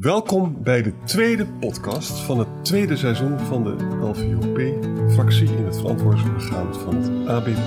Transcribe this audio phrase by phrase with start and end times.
[0.00, 6.74] Welkom bij de tweede podcast van het tweede seizoen van de LVOP-fractie in het verantwoordingsorgaan
[6.74, 7.58] van het ABP.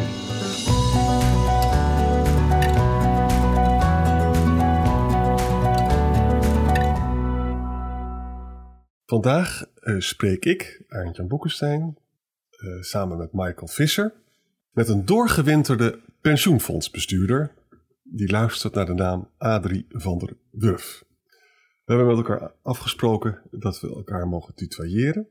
[9.05, 11.97] Vandaag uh, spreek ik, Arend-Jan Boekenstein,
[12.51, 14.13] uh, samen met Michael Visser,
[14.71, 17.51] met een doorgewinterde pensioenfondsbestuurder
[18.03, 21.03] die luistert naar de naam Adrie van der Wurf.
[21.83, 25.27] We hebben met elkaar afgesproken dat we elkaar mogen tutoyeren.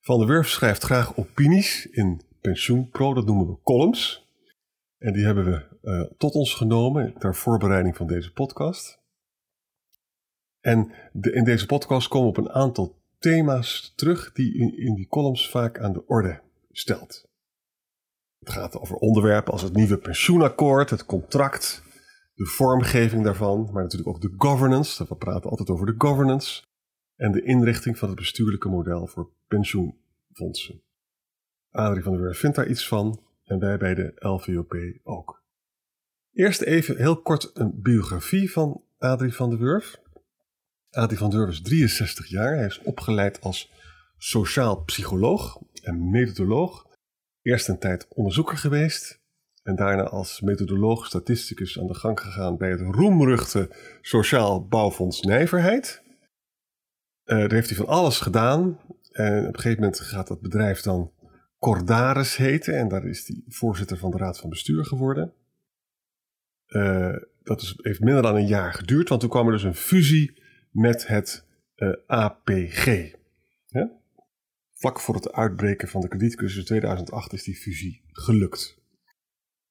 [0.00, 4.28] Van der Wurf schrijft graag opinies in Pensioenpro, dat noemen we columns.
[4.98, 9.02] En die hebben we uh, tot ons genomen ter voorbereiding van deze podcast.
[10.60, 15.50] En in deze podcast komen op een aantal thema's terug die in, in die columns
[15.50, 17.28] vaak aan de orde stelt.
[18.38, 21.82] Het gaat over onderwerpen als het nieuwe pensioenakkoord, het contract,
[22.34, 25.06] de vormgeving daarvan, maar natuurlijk ook de governance.
[25.08, 26.62] We praten altijd over de governance.
[27.16, 30.82] En de inrichting van het bestuurlijke model voor pensioenfondsen.
[31.70, 35.42] Adrie van der Werf vindt daar iets van en wij bij de LVOP ook.
[36.32, 40.00] Eerst even heel kort een biografie van Adrie van der Wurf.
[40.90, 42.56] Adrie van der Wurf is 63 jaar.
[42.56, 43.70] Hij is opgeleid als
[44.16, 46.86] sociaal psycholoog en methodoloog.
[47.42, 49.23] Eerst een tijd onderzoeker geweest
[49.64, 53.70] en daarna als methodoloog statisticus aan de gang gegaan bij het roemruchte
[54.00, 56.02] Sociaal Bouwfonds Nijverheid.
[57.24, 58.80] Uh, daar heeft hij van alles gedaan.
[59.10, 61.12] En op een gegeven moment gaat dat bedrijf dan
[61.58, 62.78] Cordaris heten.
[62.78, 65.32] En daar is hij voorzitter van de Raad van Bestuur geworden.
[66.68, 69.74] Uh, dat is, heeft minder dan een jaar geduurd, want toen kwam er dus een
[69.74, 73.12] fusie met het eh, APG.
[74.74, 78.83] Vlak voor het uitbreken van de kredietcrisis in 2008 is die fusie gelukt.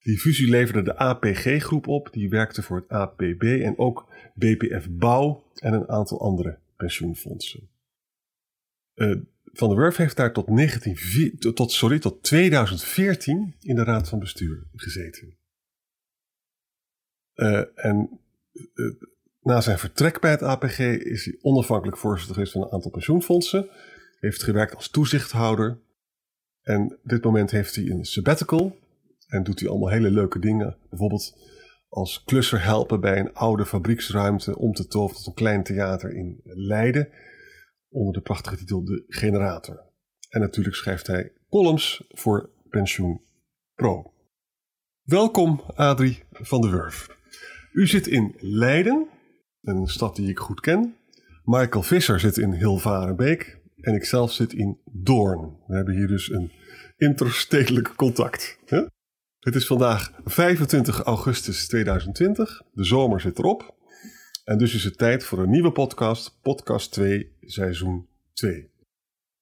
[0.04, 5.52] Die fusie leverde de APG-groep op, die werkte voor het APB en ook BPF Bouw
[5.56, 7.70] en een aantal andere pensioenfondsen.
[8.96, 14.10] Uh, van der Wurf heeft daar tot, 19, tot, sorry, tot 2014 in de raad
[14.10, 15.38] van bestuur gezeten.
[17.36, 18.20] Uh, en
[18.54, 18.94] uh,
[19.42, 23.70] na zijn vertrek bij het APG is hij onafhankelijk voorzitter geweest van een aantal pensioenfondsen.
[24.20, 25.80] Heeft gewerkt als toezichthouder.
[26.62, 28.82] En op dit moment heeft hij een sabbatical
[29.34, 30.78] en doet hij allemaal hele leuke dingen.
[30.90, 31.38] Bijvoorbeeld
[31.90, 36.42] als klusser helpen bij een oude fabrieksruimte om te toveren tot een klein theater in
[36.44, 37.10] Leiden.
[37.90, 39.92] Onder de prachtige titel De Generator.
[40.30, 43.22] En natuurlijk schrijft hij columns voor Pensioen
[43.74, 44.14] Pro.
[45.04, 47.18] Welkom Adrie van der Wurf.
[47.72, 49.08] U zit in Leiden,
[49.62, 50.96] een stad die ik goed ken.
[51.44, 55.58] Michael Visser zit in Hilvarenbeek en ik zelf zit in Doorn.
[55.68, 56.52] We hebben hier dus een
[56.98, 58.60] interstedelijk contact.
[58.66, 58.86] Hè?
[59.44, 62.62] Het is vandaag 25 augustus 2020.
[62.74, 63.76] De zomer zit erop.
[64.44, 68.70] En dus is het tijd voor een nieuwe podcast, podcast 2, seizoen 2.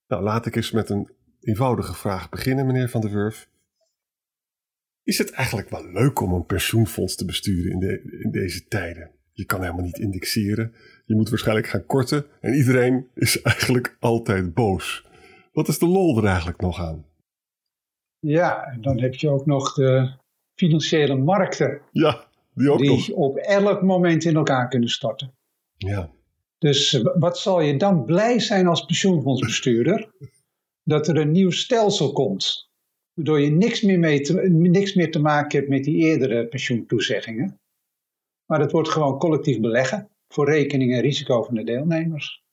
[0.08, 1.10] Nou, laat ik eens met een
[1.40, 3.50] eenvoudige vraag beginnen, meneer Van der Wurf.
[5.04, 9.12] Is het eigenlijk wel leuk om een pensioenfonds te besturen in, de, in deze tijden?
[9.32, 10.74] Je kan helemaal niet indexeren.
[11.06, 12.26] Je moet waarschijnlijk gaan korten.
[12.40, 15.08] En iedereen is eigenlijk altijd boos.
[15.54, 17.06] Wat is de lol er eigenlijk nog aan?
[18.22, 20.12] Ja, en dan heb je ook nog de
[20.56, 21.82] financiële markten.
[21.92, 25.34] Ja, die ook die op elk moment in elkaar kunnen storten.
[25.78, 26.10] Ja.
[26.58, 30.10] Dus eh, wat zal je dan blij zijn als pensioenfondsbestuurder?
[30.84, 32.70] dat er een nieuw stelsel komt.
[33.14, 37.60] Waardoor je niks meer, mee te, niks meer te maken hebt met die eerdere pensioentoezeggingen.
[38.46, 42.44] Maar het wordt gewoon collectief beleggen voor rekening en risico van de deelnemers.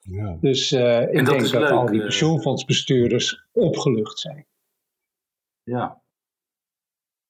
[0.00, 0.36] Ja.
[0.40, 2.06] Dus uh, ik denk dat al die eh.
[2.06, 4.46] pensioenfondsbestuurders opgelucht zijn.
[5.62, 6.02] Ja.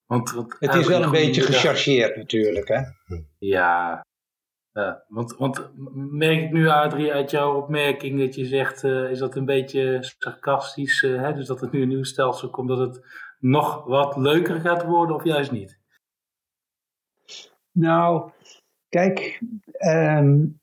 [0.07, 2.83] Want, het is wel een beetje gechargeerd natuurlijk, hè?
[3.39, 4.07] Ja.
[4.73, 5.05] ja.
[5.09, 9.37] want, want merk ik nu, Adrie, uit jouw opmerking dat je zegt, uh, is dat
[9.37, 11.35] een beetje sarcastisch, uh, hè?
[11.35, 13.07] dus dat het nu een nieuw stelsel komt, dat het
[13.39, 15.79] nog wat leuker gaat worden of juist niet?
[17.73, 18.31] Nou,
[18.89, 19.41] kijk,
[19.79, 20.60] um,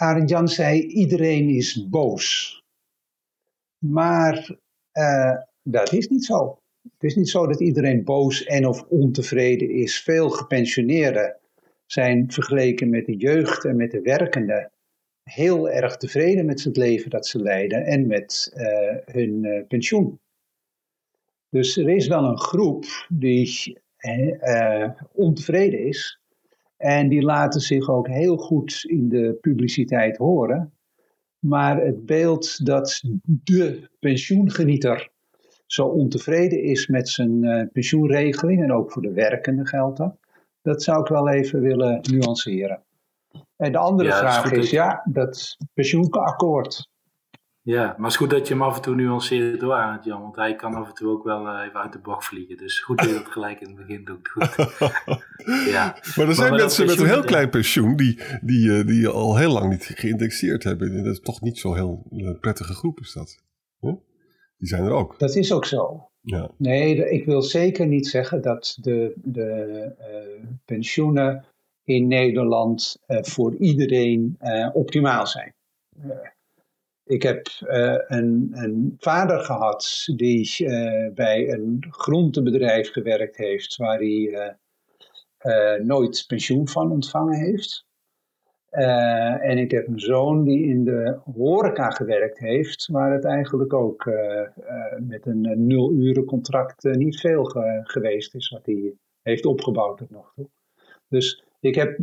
[0.00, 2.56] Arend Jan zei, iedereen is boos.
[3.78, 4.56] Maar
[4.92, 6.58] uh, dat is niet zo.
[6.82, 10.02] Het is niet zo dat iedereen boos en of ontevreden is.
[10.02, 11.36] Veel gepensioneerden
[11.86, 14.70] zijn vergeleken met de jeugd en met de werkenden
[15.22, 20.20] heel erg tevreden met het leven dat ze leiden en met uh, hun uh, pensioen.
[21.50, 23.78] Dus er is wel een groep die
[25.12, 26.20] ontevreden is,
[26.78, 30.72] en die laten zich ook heel goed in de publiciteit horen.
[31.38, 33.02] Maar het beeld dat
[33.44, 35.10] de pensioengenieter
[35.66, 40.16] zo ontevreden is met zijn uh, pensioenregeling, en ook voor de werkende geldt dat,
[40.62, 42.82] dat zou ik wel even willen nuanceren.
[43.56, 46.90] En de andere vraag is, ja, dat pensioenakkoord.
[47.68, 50.04] Ja, maar het is goed dat je hem af en toe nuanceert door aan het
[50.04, 52.56] Jan, want hij kan af en toe ook wel uh, even uit de bocht vliegen.
[52.56, 54.28] Dus goed dat je dat gelijk in het begin doet.
[54.28, 54.54] Goed.
[55.74, 55.98] ja.
[56.16, 59.36] Maar er zijn maar mensen met een heel klein pensioen die, die, uh, die al
[59.36, 61.04] heel lang niet geïndexeerd hebben.
[61.04, 63.42] Dat is toch niet zo heel uh, prettige groep is dat.
[63.80, 63.94] Huh?
[64.58, 65.18] Die zijn er ook.
[65.18, 66.10] Dat is ook zo.
[66.20, 66.50] Ja.
[66.56, 69.92] Nee, ik wil zeker niet zeggen dat de, de
[70.64, 71.44] pensioenen
[71.84, 74.36] in Nederland voor iedereen
[74.72, 75.54] optimaal zijn.
[77.08, 83.98] Ik heb uh, een, een, vader gehad die uh, bij een groentebedrijf gewerkt heeft, waar
[83.98, 84.56] hij
[85.42, 87.86] uh, nooit pensioen van ontvangen heeft.
[89.40, 94.04] en ik heb een zoon die in de horeca gewerkt heeft, waar het eigenlijk ook
[94.98, 100.10] met een nul uren contract niet veel ge geweest is wat hij heeft opgebouwd tot
[100.10, 100.48] nog toe.
[101.08, 101.98] Dus ik heb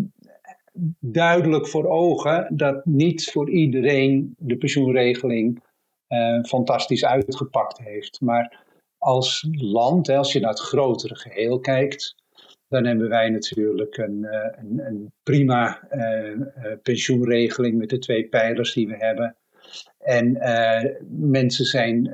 [1.00, 5.64] duidelijk voor ogen dat niet voor iedereen de pensioenregeling
[6.10, 8.22] uh, fantastisch uitgepakt heeft.
[8.22, 8.64] Maar
[8.98, 12.16] als land, als je naar het grotere geheel kijkt,
[12.68, 16.42] dan hebben wij natuurlijk een, uh, een, een prima uh,
[16.84, 19.36] pensioenregeling met de twee pijlers die we hebben.
[19.98, 20.38] En
[21.10, 22.14] mensen zijn,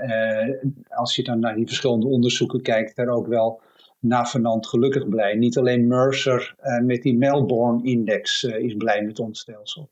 [0.90, 3.62] als je dan naar die verschillende onderzoeken kijkt, daar ook wel
[4.02, 5.36] navenant gelukkig blij.
[5.36, 9.92] Niet alleen Mercer uh, met die Melbourne-index uh, is blij met ons stelsel.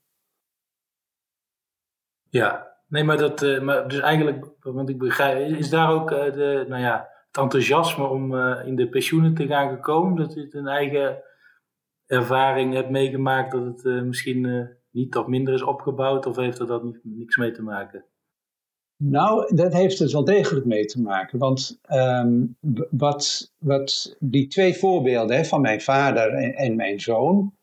[2.29, 6.65] Ja, nee, maar dat, uh, maar dus eigenlijk, want ik begrijp, is daar ook de,
[6.67, 8.35] nou ja, het enthousiasme om
[8.65, 10.15] in de pensioenen te gaan gekomen?
[10.15, 11.23] Dat je een eigen
[12.05, 16.83] ervaring hebt meegemaakt dat het misschien niet of minder is opgebouwd, of heeft er dat
[17.03, 18.05] niks mee te maken?
[19.03, 21.39] Nou, dat heeft er dus wel degelijk mee te maken.
[21.39, 22.57] Want um,
[22.89, 27.53] wat, wat die twee voorbeelden hè, van mijn vader en, mijn zoon,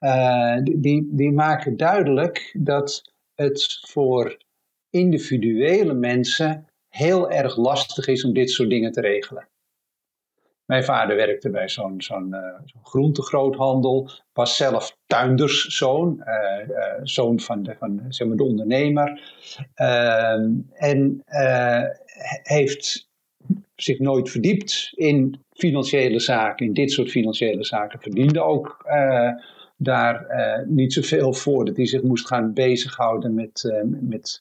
[0.00, 4.36] uh, die, die maken duidelijk dat het voor
[4.90, 9.48] individuele mensen heel erg lastig is om dit soort dingen te regelen.
[10.66, 12.38] Mijn vader werkte bij zo'n zo'n uh,
[12.82, 19.32] groentegroothandel, was zelf tuinderszoon, uh, uh, zoon van de, van, zeg maar de ondernemer.
[19.74, 21.22] Ehm, en
[22.42, 23.08] heeft
[23.74, 28.00] zich nooit verdiept in financiële zaken, in dit soort financiële zaken.
[28.00, 28.86] Verdiende ook
[29.76, 30.26] daar
[30.66, 34.40] niet zoveel voor dat hij zich moest gaan bezighouden met, met,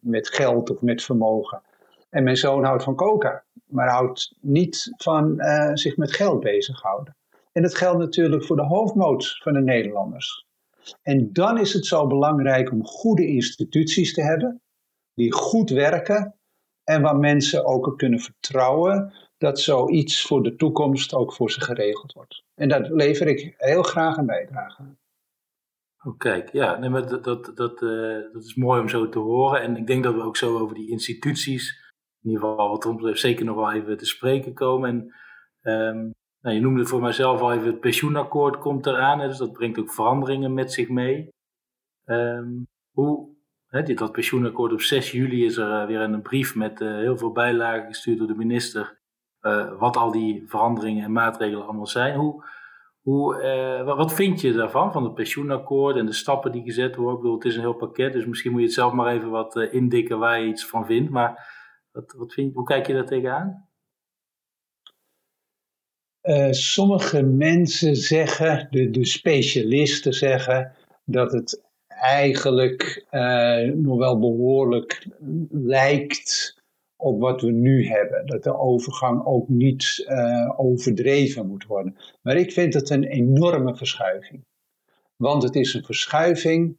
[0.00, 1.62] met geld of met vermogen.
[2.10, 3.42] En mijn zoon houdt van koken,
[3.74, 7.16] maar houdt niet van uh, zich met geld bezighouden.
[7.52, 10.46] En dat geldt natuurlijk voor de hoofdmoot van de Nederlanders.
[11.02, 14.62] En dan is het zo belangrijk om goede instituties te hebben,
[15.14, 16.38] die goed werken
[16.84, 22.12] en waar mensen ook kunnen vertrouwen dat zoiets voor de toekomst ook voor ze geregeld
[22.12, 22.42] wordt.
[22.54, 24.98] En daar lever ik heel graag een bijdrage aan.
[26.04, 29.18] Oh, kijk, ja, nee, maar dat, dat, dat, uh, dat is mooi om zo te
[29.18, 29.62] horen.
[29.62, 31.83] En ik denk dat we ook zo over die instituties
[32.24, 35.12] in ieder geval wat ons betreft zeker nog wel even te spreken komen.
[35.60, 39.20] En um, nou, je noemde voor mijzelf al even het pensioenakkoord komt eraan.
[39.20, 41.28] Hè, dus dat brengt ook veranderingen met zich mee.
[42.04, 43.28] Um, hoe,
[43.66, 47.16] hè, dat pensioenakkoord op 6 juli is er uh, weer een brief met uh, heel
[47.16, 48.98] veel bijlagen gestuurd door de minister.
[49.40, 52.16] Uh, wat al die veranderingen en maatregelen allemaal zijn.
[52.16, 52.44] Hoe,
[53.00, 57.14] hoe, wat vind je daarvan, van het pensioenakkoord en de stappen die gezet worden?
[57.14, 59.30] Ik bedoel, het is een heel pakket, dus misschien moet je het zelf maar even
[59.30, 61.10] wat indikken waar je iets van vindt.
[61.10, 61.53] Maar
[61.94, 63.68] wat, wat vind, hoe kijk je daar tegenaan?
[66.22, 70.72] Uh, sommige mensen zeggen, de, de specialisten zeggen,
[71.04, 75.06] dat het eigenlijk uh, nog wel behoorlijk
[75.50, 76.62] lijkt
[76.96, 78.26] op wat we nu hebben.
[78.26, 81.96] Dat de overgang ook niet uh, overdreven moet worden.
[82.22, 84.44] Maar ik vind het een enorme verschuiving.
[85.16, 86.78] Want het is een verschuiving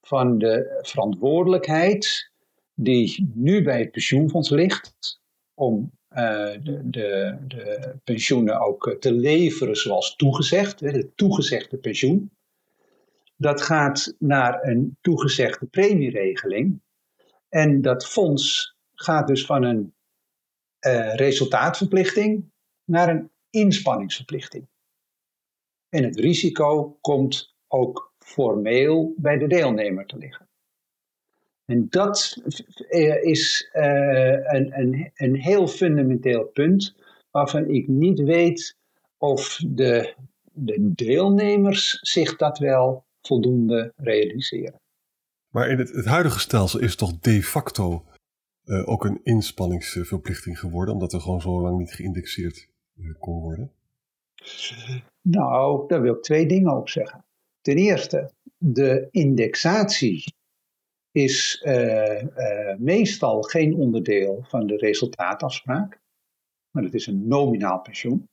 [0.00, 2.31] van de verantwoordelijkheid
[2.74, 5.20] die nu bij het pensioenfonds ligt,
[5.54, 6.18] om uh,
[6.62, 12.30] de, de, de, pensioenen ook eh, te leveren zoals toegezegd, het toegezegde pensioen.
[13.36, 16.80] Dat gaat naar een toegezegde premieregeling.
[17.48, 19.94] En dat fonds gaat dus van een
[20.86, 22.50] uh, resultaatverplichting
[22.84, 24.68] naar een inspanningsverplichting.
[25.88, 30.48] En het risico komt ook formeel bij de deelnemer te liggen.
[31.64, 32.42] En dat
[32.88, 33.82] eh, is uh,
[34.54, 36.94] een, een, een heel fundamenteel punt
[37.30, 38.76] waarvan ik niet weet
[39.18, 40.14] of de,
[40.52, 44.80] de deelnemers zich dat wel voldoende realiseren.
[45.48, 48.04] Maar in het, het huidige stelsel is toch de facto
[48.64, 52.68] uh, ook een inspanningsverplichting geworden, omdat er gewoon zo lang niet geïndexeerd
[53.18, 53.72] kon worden?
[55.22, 57.24] Nou, daar wil ik twee dingen op zeggen.
[57.60, 60.34] Ten eerste, de indexatie
[61.12, 66.00] is uh, uh, meestal geen onderdeel van de resultaatafspraak,
[66.70, 68.26] maar het is een nominaal pensioen.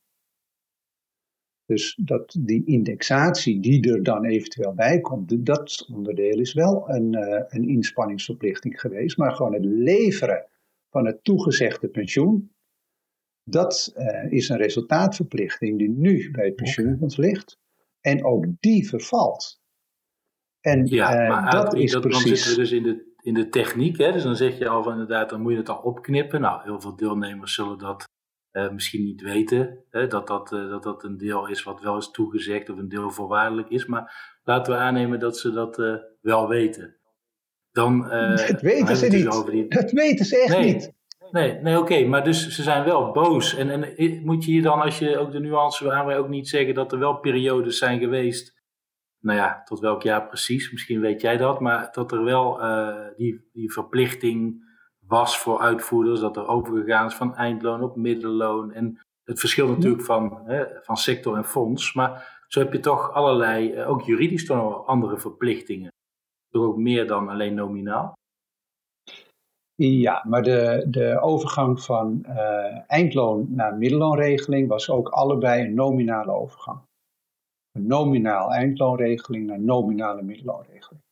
[1.66, 7.14] Dus dat die indexatie die er dan eventueel bij komt, dat onderdeel is wel een,
[7.14, 10.48] uh, een inspanningsverplichting geweest, maar gewoon het leveren
[10.90, 12.52] van het toegezegde pensioen,
[13.44, 13.94] dat
[14.30, 17.60] is een resultaatverplichting die nu bij het pensioenfonds ligt.
[18.02, 19.62] En ook die vervalt.
[20.62, 22.24] En ja, uh, maar dat is dat, precies...
[22.24, 24.12] Dan zitten we dus in de, in de techniek, hè?
[24.12, 26.42] dus dan zeg je al van inderdaad, dan moet je het al opknippen.
[26.42, 28.08] Nou, heel veel deelnemers zullen dat
[28.52, 30.08] uh, misschien niet weten, hè?
[30.08, 33.10] Dat, dat, uh, dat dat een deel is wat wel is toegezegd of een deel
[33.10, 33.86] voorwaardelijk is.
[33.86, 35.82] Maar laten we aannemen dat ze dat
[36.22, 36.98] wel weten.
[37.72, 38.00] Dan,
[38.48, 39.46] dat weten ze niet.
[39.52, 39.68] Die...
[39.68, 40.74] Dat weten ze echt nee.
[40.74, 40.98] niet.
[41.32, 43.56] Nee, nee oké, maar dus ze zijn wel boos.
[43.56, 46.50] En, en moet je hier dan, als je ook de nuance wil aanbrengen, ook niet
[46.50, 48.59] zeggen dat er wel periodes zijn geweest
[49.22, 52.98] nou ja, tot welk jaar precies, misschien weet jij dat, maar dat er wel uh,
[53.16, 54.68] die, die verplichting
[55.00, 58.72] was voor uitvoerders, dat er overgegaan is van eindloon op middelloon.
[58.74, 63.12] En het verschilt natuurlijk van, hè, van sector en fonds, maar zo heb je toch
[63.14, 65.92] allerlei, uh, ook juridisch toch nog andere verplichtingen.
[66.50, 68.14] Toch ook meer dan alleen nominaal?
[69.76, 76.32] Ja, maar de, de overgang van uh, eindloon naar middelloonregeling was ook allebei een nominale
[76.32, 76.88] overgang
[77.72, 81.04] nominaal eindloonregeling naar nominale middelloonregeling.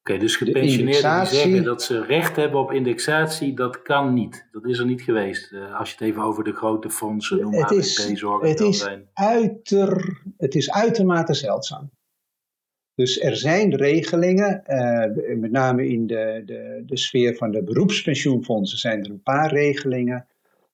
[0.00, 4.48] Oké, dus gepensioneerden die zeggen dat ze recht hebben op indexatie, dat kan niet.
[4.50, 5.52] Dat is er niet geweest.
[5.52, 7.96] Uh, als je het even over de grote fondsen, noem het is,
[8.40, 11.90] het is, uiter, het is uitermate zeldzaam.
[12.94, 18.78] Dus er zijn regelingen, uh, met name in de, de, de sfeer van de beroepspensioenfondsen
[18.78, 20.26] zijn er een paar regelingen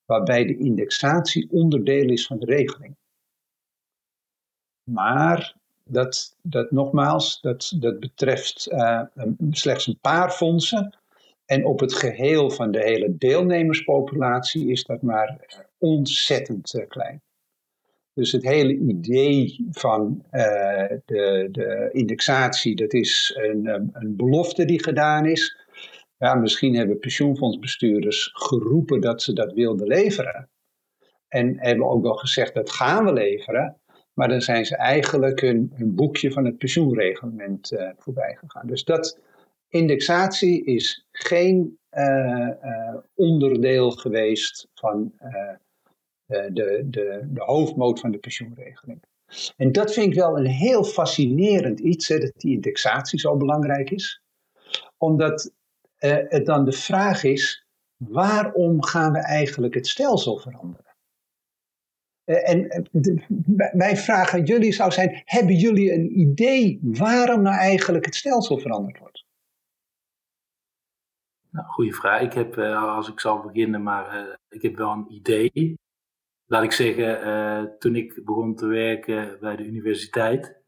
[0.05, 2.95] waarbij de indexatie onderdeel is van de regeling.
[4.83, 9.01] Maar dat, dat nogmaals, dat, dat betreft uh,
[9.49, 10.97] slechts een paar fondsen.
[11.45, 17.21] En op het geheel van de hele deelnemerspopulatie is dat maar ontzettend uh, klein.
[18.13, 20.25] Dus het hele idee van
[21.05, 25.57] de, de indexatie, dat is een, een belofte die gedaan is.
[26.17, 30.49] Ja, misschien hebben pensioenfondsbestuurders geroepen dat ze dat wilden leveren.
[31.27, 33.77] En hebben ook wel gezegd dat gaan we leveren.
[34.13, 38.67] Maar dan zijn ze eigenlijk een, boekje van het pensioenreglement uh, voorbij gegaan.
[38.67, 39.19] Dus dat
[39.69, 45.13] indexatie is geen uh, uh, onderdeel geweest van
[46.25, 49.03] de, de, de, de hoofdmoot van de pensioenregeling.
[49.57, 53.91] En dat vind ik wel een heel fascinerend iets, hè, dat die indexatie zo belangrijk
[53.91, 54.21] is.
[54.97, 55.51] Omdat
[55.97, 57.65] het dan de vraag is,
[57.97, 60.92] waarom gaan we eigenlijk het stelsel veranderen?
[62.25, 67.55] Eh, en eh, mijn vraag aan jullie zou zijn: hebben jullie een idee waarom nou
[67.55, 69.25] eigenlijk het stelsel veranderd wordt?
[71.49, 72.21] Nou, goede vraag.
[72.21, 75.77] Ik heb, eh, als ik zal beginnen, maar ik heb wel een idee.
[76.45, 80.61] Laat ik zeggen, toen ik begon te werken bij de universiteit,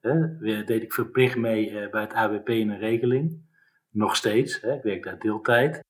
[0.65, 3.43] deed ik verplicht mee bij het ABP in een regeling.
[3.89, 5.83] Nog steeds, ik werk daar deeltijd.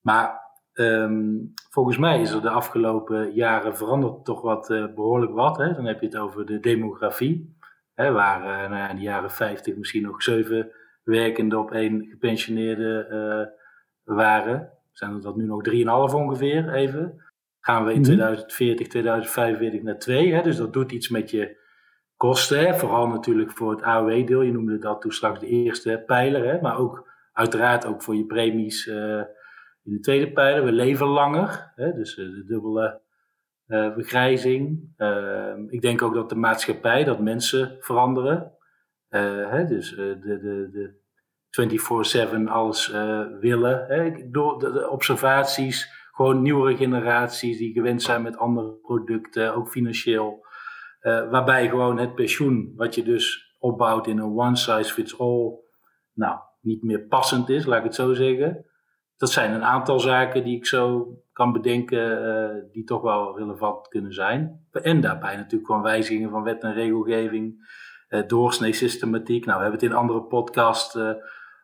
[0.00, 0.49] Maar
[0.80, 5.56] Um, volgens mij is er de afgelopen jaren veranderd toch wat uh, behoorlijk wat.
[5.56, 5.74] Hè?
[5.74, 7.56] Dan heb je het over de demografie,
[7.94, 10.70] hè, waar uh, nou ja, in de jaren 50 misschien nog zeven
[11.02, 14.70] werkenden op één gepensioneerde uh, waren.
[14.92, 17.22] Zijn er dat nu nog drieënhalf ongeveer even.
[17.60, 18.90] Gaan we in 2040, mhm.
[18.90, 20.32] 2045 naar twee.
[20.32, 20.42] Hè?
[20.42, 21.56] Dus dat doet iets met je
[22.16, 22.58] kosten.
[22.58, 22.74] Hè?
[22.74, 24.42] Vooral natuurlijk voor het AOW-deel.
[24.42, 26.44] Je noemde dat toen straks de eerste pijler.
[26.44, 26.60] Hè?
[26.60, 28.90] Maar ook uiteraard ook voor je premies
[29.90, 33.00] in de tweede pijler, we leven langer, hè, dus eh, de dubbele
[33.66, 34.92] uh, vergrijzing.
[34.96, 38.52] Uh, ik denk ook dat de maatschappij, dat mensen veranderen.
[39.10, 42.88] Uh, hè, dus de, de, de 24-7 alles
[43.40, 43.86] willen.
[43.86, 44.30] Hè.
[44.30, 50.46] Door de, de, observaties, gewoon nieuwere generaties die gewend zijn met andere producten, ook financieel.
[51.02, 55.58] waarbij gewoon het pensioen, wat je dus opbouwt in een one size fits all,
[56.12, 58.64] nou, niet meer passend is, laat ik het zo zeggen
[59.20, 63.88] dat zijn een aantal zaken die ik zo kan bedenken, uh, die toch wel relevant
[63.88, 64.66] kunnen zijn.
[64.70, 67.72] En daarbij natuurlijk gewoon wijzigingen van wet en regelgeving,
[68.08, 69.44] uh, doorsnee systematiek.
[69.44, 71.10] Nou, we hebben het in andere podcasts uh,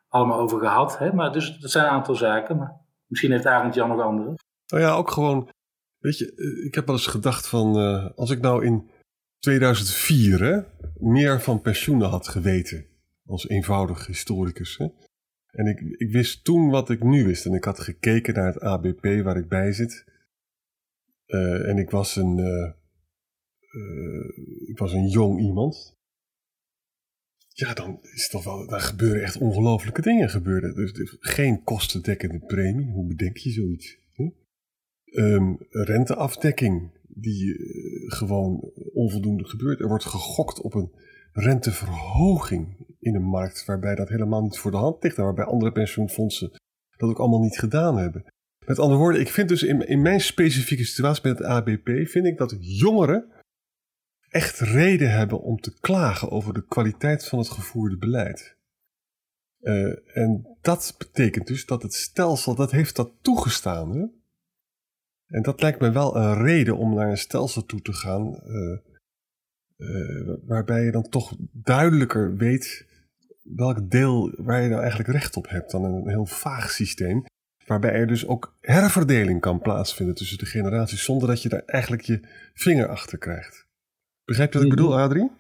[0.08, 0.98] allemaal over gehad.
[0.98, 1.12] Hè?
[1.12, 2.56] Maar dus dat zijn een aantal zaken.
[2.56, 4.34] Maar misschien heeft Arend Jan nog andere.
[4.66, 5.48] Nou ja, ook gewoon,
[5.98, 7.76] weet je, ik heb wel eens gedacht van,
[8.14, 8.90] als ik nou in
[9.38, 10.60] 2004 hè,
[10.94, 12.86] meer van pensioenen had geweten,
[13.26, 14.86] als eenvoudig historicus, hè,
[15.56, 17.46] en ik, ik wist toen wat ik nu wist.
[17.46, 20.04] En ik had gekeken naar het ABP waar ik bij zit.
[21.26, 22.72] Uh, en ik was een, uh,
[23.70, 25.96] uh, ik was een jong iemand.
[27.48, 30.75] ja, dan is toch wel, daar gebeuren echt ongelofelijke dingen gebeuren.
[30.75, 34.04] Dus, dus geen kostendekkende premie, hoe bedenk je zoiets?
[35.04, 37.54] Ehm, renteafdekking, die
[38.06, 39.80] gewoon onvoldoende gebeurt.
[39.80, 40.92] Er wordt gegokt op een
[41.37, 45.73] renteverhoging in een markt waarbij dat helemaal niet voor de hand ligt en waarbij andere
[45.73, 46.50] pensioenfondsen
[46.97, 48.25] dat ook allemaal niet gedaan hebben.
[48.66, 52.26] Met andere woorden, ik vind dus in, in mijn specifieke situatie met het ABP, vind
[52.26, 53.33] ik dat jongeren
[54.28, 58.57] echt reden hebben om te klagen over de kwaliteit van het gevoerde beleid.
[59.61, 63.97] Uh, en dat betekent dus dat het stelsel, dat heeft dat toegestaan.
[63.97, 64.07] Hè?
[65.26, 68.78] En dat lijkt me wel een reden om naar een stelsel toe te gaan, uh,
[69.76, 72.87] uh, waarbij je dan toch duidelijker weet
[73.42, 77.25] welk deel waar je nou eigenlijk recht op hebt dan een heel vaag systeem.
[77.66, 82.02] Waarbij er dus ook herverdeling kan plaatsvinden tussen de generaties, zonder dat je daar eigenlijk
[82.02, 82.21] je
[82.54, 83.66] vinger achter krijgt.
[84.25, 85.00] Begrijp je wat ik bedoel, mhm.
[85.00, 85.30] Adrie?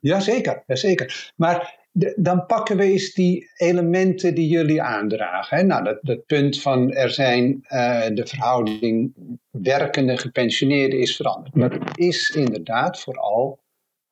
[0.00, 1.32] Jazeker, jazeker.
[1.36, 5.56] Maar de, dan pakken we eens die elementen die jullie aandragen.
[5.56, 5.62] Hè?
[5.62, 9.14] Nou, dat, dat punt van er zijn uh, de verhouding
[9.50, 11.54] werkende gepensioneerden is veranderd.
[11.54, 13.63] Maar dat is inderdaad vooral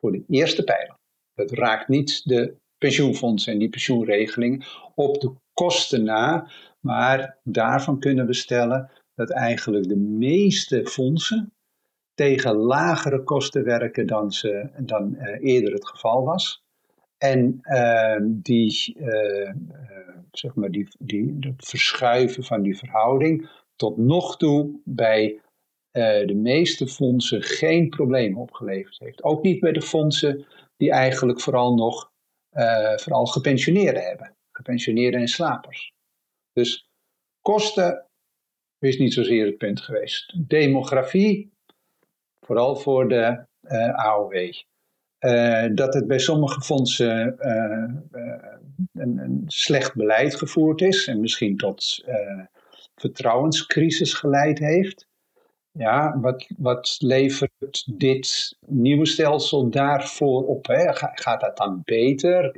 [0.03, 0.99] voor de eerste pijler.
[1.35, 6.51] Dat raakt niet de pensioenfondsen en die pensioenregeling op de kosten na.
[6.81, 11.53] Maar daarvan kunnen we stellen dat eigenlijk de meeste fondsen
[12.15, 16.63] tegen lagere kosten werken dan, ze, dan uh, eerder het geval was.
[17.19, 19.51] En uh, die, uh,
[20.31, 25.41] zeg maar die, die, het verschuiven van die verhouding tot nog toe bij
[25.93, 29.23] de meeste fondsen geen probleem opgeleverd heeft.
[29.23, 30.47] Ook niet bij de fondsen
[30.77, 32.11] die eigenlijk vooral nog
[32.97, 34.37] vooral gepensioneerden hebben.
[34.53, 35.93] Gepensioneerden en slapers.
[36.53, 36.89] Dus
[37.41, 38.07] kosten
[38.79, 40.49] is niet zozeer het punt geweest.
[40.49, 41.53] Demografie
[42.41, 44.53] vooral voor de uh, AOW.
[45.77, 47.37] Dat het bij sommige fondsen
[48.93, 52.05] een, een, slecht beleid gevoerd is en misschien tot
[52.95, 55.07] vertrouwenscrisis geleid heeft.
[55.73, 60.67] Ja, wat, wat levert dit nieuwe stelsel daarvoor op?
[60.67, 60.95] Hè?
[60.95, 62.57] Gaat dat dan beter?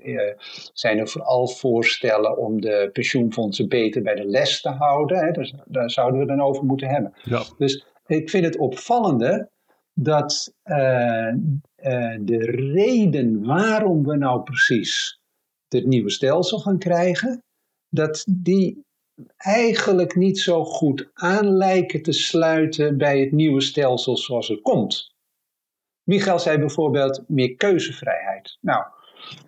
[0.72, 5.18] zijn er vooral voorstellen om de pensioenfondsen beter bij de les te houden?
[5.18, 5.30] Hè?
[5.30, 7.12] Dus, daar zouden we dan over moeten hebben.
[7.22, 7.42] Ja.
[7.58, 9.50] Dus ik vind het opvallende
[9.94, 12.38] dat uh, uh, de
[12.74, 15.18] reden waarom we nou precies
[15.68, 17.42] dit nieuwe stelsel gaan krijgen,
[17.88, 18.84] dat die
[19.36, 25.14] eigenlijk niet zo goed aan lijken te sluiten bij het nieuwe stelsel zoals het komt.
[26.02, 28.58] Michael zei bijvoorbeeld meer keuzevrijheid.
[28.60, 28.84] Nou,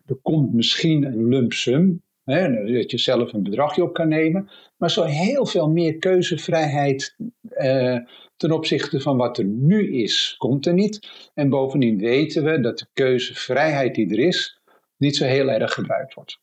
[0.07, 4.48] er komt misschien een lump sum, hè, dat je zelf een bedragje op kan nemen,
[4.76, 7.16] maar zo heel veel meer keuzevrijheid
[7.59, 7.98] uh,
[8.37, 11.09] ten opzichte van wat er nu is, komt er niet.
[11.35, 14.61] En bovendien weten we dat de keuzevrijheid die er is,
[14.96, 16.40] niet zo heel erg gebruikt wordt.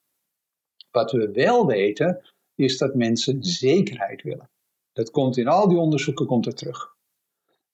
[0.91, 4.49] Wat we wel weten, is dat mensen zekerheid willen.
[4.91, 6.95] Dat komt in al die onderzoeken komt er terug.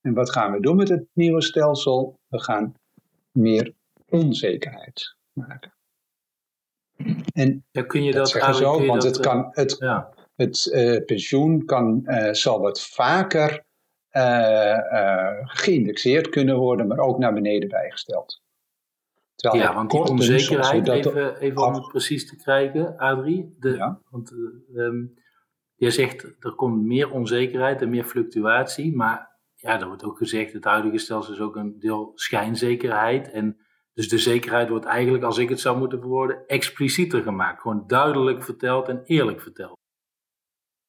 [0.01, 2.19] En wat gaan we doen met het nieuwe stelsel?
[2.27, 2.75] We gaan
[3.31, 3.73] meer
[4.09, 5.73] onzekerheid maken.
[7.33, 10.13] En kun je dat, dat zeggen zo, want het, kan, eh, het, ja.
[10.35, 13.65] het uh, pensioen kan, uh, zal wat vaker
[14.11, 14.77] uh,
[15.43, 18.41] geïndexeerd kunnen worden, maar ook naar beneden bijgesteld.
[19.39, 23.55] Terwijl ja, want die onzekerheid, even, even om het precies te krijgen, Adrie.
[23.59, 24.01] De, ja.
[24.09, 24.31] Want
[24.73, 25.13] um,
[25.75, 30.53] je zegt er komt meer onzekerheid en meer fluctuatie, maar ja, er wordt ook gezegd,
[30.53, 33.31] het huidige stelsel is ook een deel schijnzekerheid.
[33.31, 33.57] En
[33.93, 37.61] dus de zekerheid wordt eigenlijk, als ik het zou moeten verwoorden, explicieter gemaakt.
[37.61, 39.77] Gewoon duidelijk verteld en eerlijk verteld.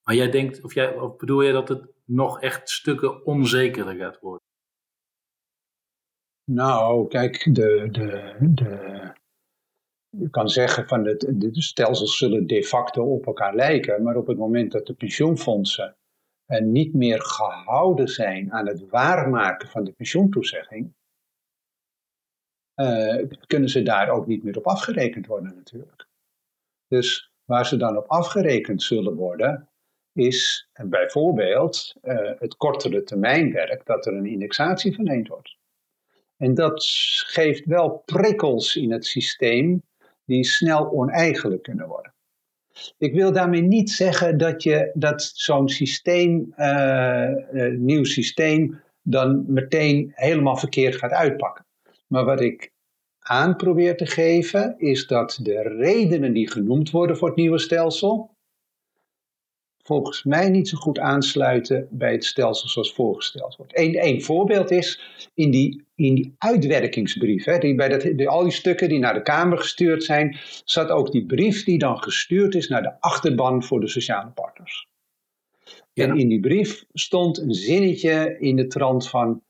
[0.02, 4.20] Maar jij denkt, of, jij, of bedoel je dat het nog echt stukken onzekerder gaat
[4.20, 4.48] worden?
[6.52, 9.12] Nou, kijk, de, de, de,
[10.08, 14.38] je kan zeggen van de, stelsels zullen de facto op elkaar lijken, maar op het
[14.38, 15.96] moment dat de pensioenfondsen
[16.46, 20.94] en eh, niet meer gehouden zijn aan het waarmaken van de pensioentoezegging,
[22.74, 26.08] uh, kunnen ze daar ook niet meer op afgerekend worden natuurlijk.
[26.86, 29.68] Dus waar ze dan op afgerekend zullen worden,
[30.12, 35.58] is bijvoorbeeld uh, het kortere termijnwerk, dat er een indexatie verleend wordt.
[36.40, 36.84] En dat
[37.26, 39.82] geeft wel prikkels in het systeem
[40.24, 42.14] die snel oneigenlijk kunnen worden.
[42.98, 47.28] Ik wil daarmee niet zeggen dat, je, dat zo'n systeem, uh,
[47.76, 51.66] nieuw systeem, dan meteen helemaal verkeerd gaat uitpakken.
[52.06, 52.72] Maar wat ik
[53.18, 58.36] aan probeer te geven, is dat de redenen die genoemd worden voor het nieuwe stelsel,
[59.90, 63.78] volgens mij niet zo goed aansluiten bij het stelsel zoals voorgesteld wordt.
[63.78, 65.00] Eén voorbeeld is
[65.34, 67.44] in die, in die uitwerkingsbrief.
[67.44, 71.12] Hè, die bij dat, al die stukken die naar de Kamer gestuurd zijn, zat ook
[71.12, 74.88] die brief die dan gestuurd is naar de achterban voor de sociale partners.
[75.94, 79.42] En in die brief stond een zinnetje in de trant van.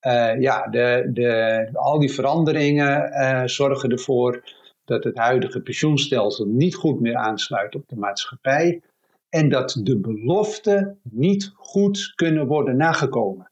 [0.00, 4.42] Uh, ja, de, de, al die veranderingen uh, zorgen ervoor
[4.84, 8.82] dat het huidige pensioenstelsel niet goed meer aansluit op de maatschappij
[9.28, 13.50] en dat de beloften niet goed kunnen worden nagekomen.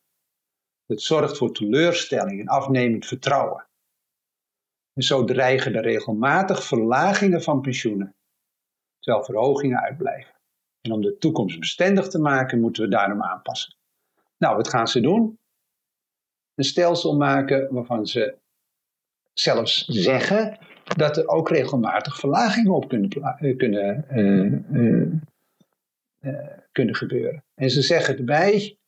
[0.86, 3.66] Het zorgt voor teleurstelling en afnemend vertrouwen.
[4.92, 8.14] En zo dreigen er regelmatig verlagingen van pensioenen,
[8.98, 10.34] terwijl verhogingen uitblijven.
[10.80, 13.76] En om de toekomst bestendig te maken, moeten we daarom aanpassen.
[14.38, 15.38] Nou, wat gaan ze doen?
[16.54, 18.38] Een stelsel maken waarvan ze
[19.32, 20.58] zelfs zeggen
[20.96, 25.12] dat er ook regelmatig verlagingen op kunnen, eh, kunnen, uh, uh,
[26.72, 27.44] kunnen gebeuren.
[27.54, 28.78] En ze zeggen erbij,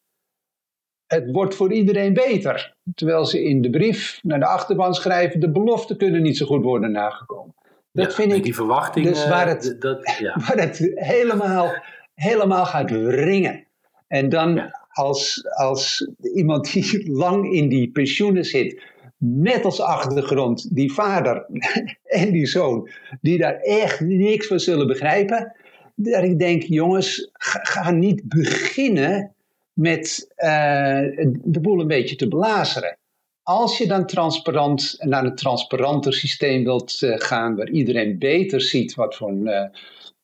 [1.07, 2.77] het wordt voor iedereen beter.
[2.95, 6.63] Terwijl ze in de brief naar de achterban schrijven, de beloften kunnen niet zo goed
[6.63, 7.55] worden nagekomen.
[7.93, 8.43] Dat vind ik.
[8.43, 9.07] Die verwachting.
[9.07, 10.37] Dus waar het, dat, ja.
[10.47, 11.73] waar het helemaal,
[12.15, 13.67] helemaal gaat wringen.
[14.07, 18.83] En dan als, als iemand die lang in die pensioenen zit,
[19.19, 21.47] met als achtergrond die vader
[22.23, 22.89] en die zoon,
[23.21, 25.57] die daar echt niks van zullen begrijpen.
[26.01, 29.35] Dat ik denk, jongens, ga, niet beginnen
[29.73, 32.99] met uh, de boel een beetje te belazeren.
[33.43, 38.95] Als je dan transparant naar een transparanter systeem wilt uh, gaan, waar iedereen beter ziet
[38.95, 39.65] wat, voor uh,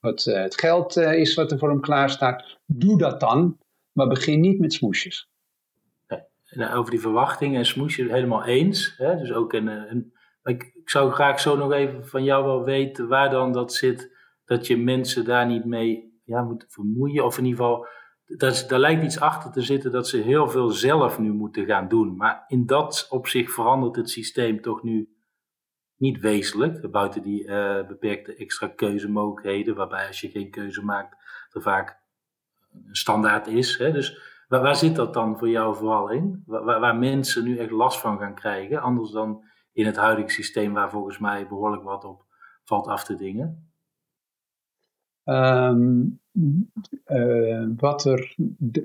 [0.00, 3.58] wat het geld is wat er voor hem klaar staat, doe dat dan,
[3.92, 5.28] maar begin niet met smoesjes.
[6.74, 8.94] Over die verwachtingen en smoesje helemaal eens.
[8.96, 9.16] Hè?
[9.16, 10.12] Dus ook een, een
[10.44, 14.13] ik, ik, zou graag zo nog even van jou wel weten waar dan dat zit,
[14.44, 17.24] dat je mensen daar niet mee ja, moet vermoeien.
[17.24, 17.86] Of in ieder geval,
[18.26, 21.88] dat, daar lijkt iets achter te zitten dat ze heel veel zelf nu moeten gaan
[21.88, 22.16] doen.
[22.16, 25.08] Maar in dat opzicht verandert het systeem toch nu
[25.96, 26.90] niet wezenlijk.
[26.90, 31.16] Buiten die uh, beperkte extra keuzemogelijkheden, waarbij als je geen keuze maakt,
[31.50, 32.02] er vaak
[32.72, 33.78] een standaard is.
[33.78, 33.92] Hè?
[33.92, 36.42] Dus Waar, waar, zit dat dan voor jou vooral in?
[36.46, 40.72] Waar, waar, mensen nu echt last van gaan krijgen, anders dan in het huidige systeem
[40.72, 42.24] waar volgens mij behoorlijk wat op
[42.64, 43.73] valt af te dingen?
[45.24, 46.20] Um,
[47.76, 48.34] wat er.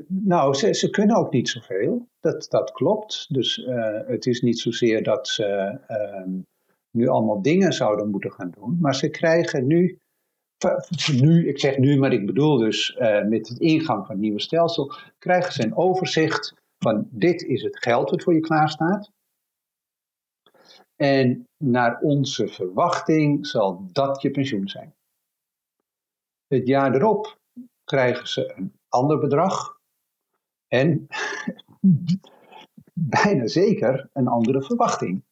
[0.07, 2.07] nou, ze, ze, kunnen ook niet zoveel.
[2.19, 3.33] Dat, dat klopt.
[3.33, 6.33] Dus uh, het is niet zozeer dat ze uh,
[6.91, 8.77] nu allemaal dingen zouden moeten gaan doen.
[8.79, 9.97] Maar ze krijgen nu
[11.21, 14.41] nu, ik zeg nu, maar ik bedoel dus uh, met het ingang van het nieuwe
[14.41, 19.11] stelsel, krijgen ze een overzicht van dit is het geld dat voor je klaar staat.
[20.95, 24.93] En naar onze verwachting zal dat je pensioen zijn.
[26.49, 27.39] Het jaar erop
[27.83, 29.79] krijgen ze een ander bedrag
[30.67, 31.07] en
[33.23, 35.23] bijna zeker een andere verwachting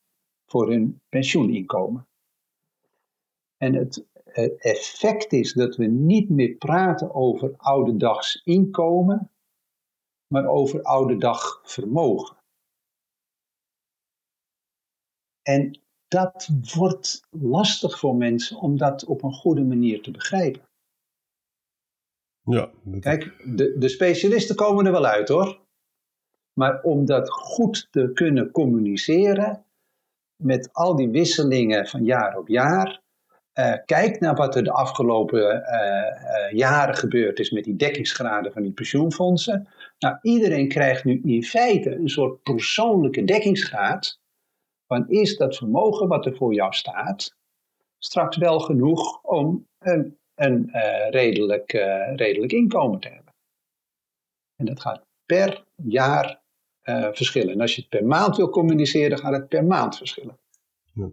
[0.46, 2.08] voor hun pensioeninkomen.
[3.58, 4.06] En het
[4.58, 9.32] effect is dat we niet meer praten over oude inkomen,
[10.28, 12.38] maar over oude dag vermogen.
[15.42, 20.66] En dat wordt lastig voor mensen om dat op een goede manier te begrijpen.
[22.50, 25.60] Ja, Kijk, de, de specialisten komen er wel uit hoor.
[26.54, 29.66] Maar om dat goed te kunnen communiceren,
[30.44, 33.02] met al die wisselingen van jaar op jaar,
[33.60, 38.62] uh, kijk naar wat er de afgelopen uh, jaren gebeurd is met die dekkingsgraden van
[38.62, 39.68] die pensioenfondsen.
[40.00, 44.20] Nou, iedereen krijgt nu in feite een soort persoonlijke dekkingsgraad.
[44.88, 47.36] Van is dat vermogen wat er voor jou staat
[48.00, 50.70] straks wel genoeg om een, een
[51.10, 51.72] redelijk,
[52.16, 53.34] redelijk inkomen te hebben?
[54.56, 56.42] En dat gaat per jaar
[57.12, 57.54] verschillen.
[57.54, 60.38] En als je het per maand wil communiceren, gaat het per maand verschillen.
[60.94, 61.10] Ja.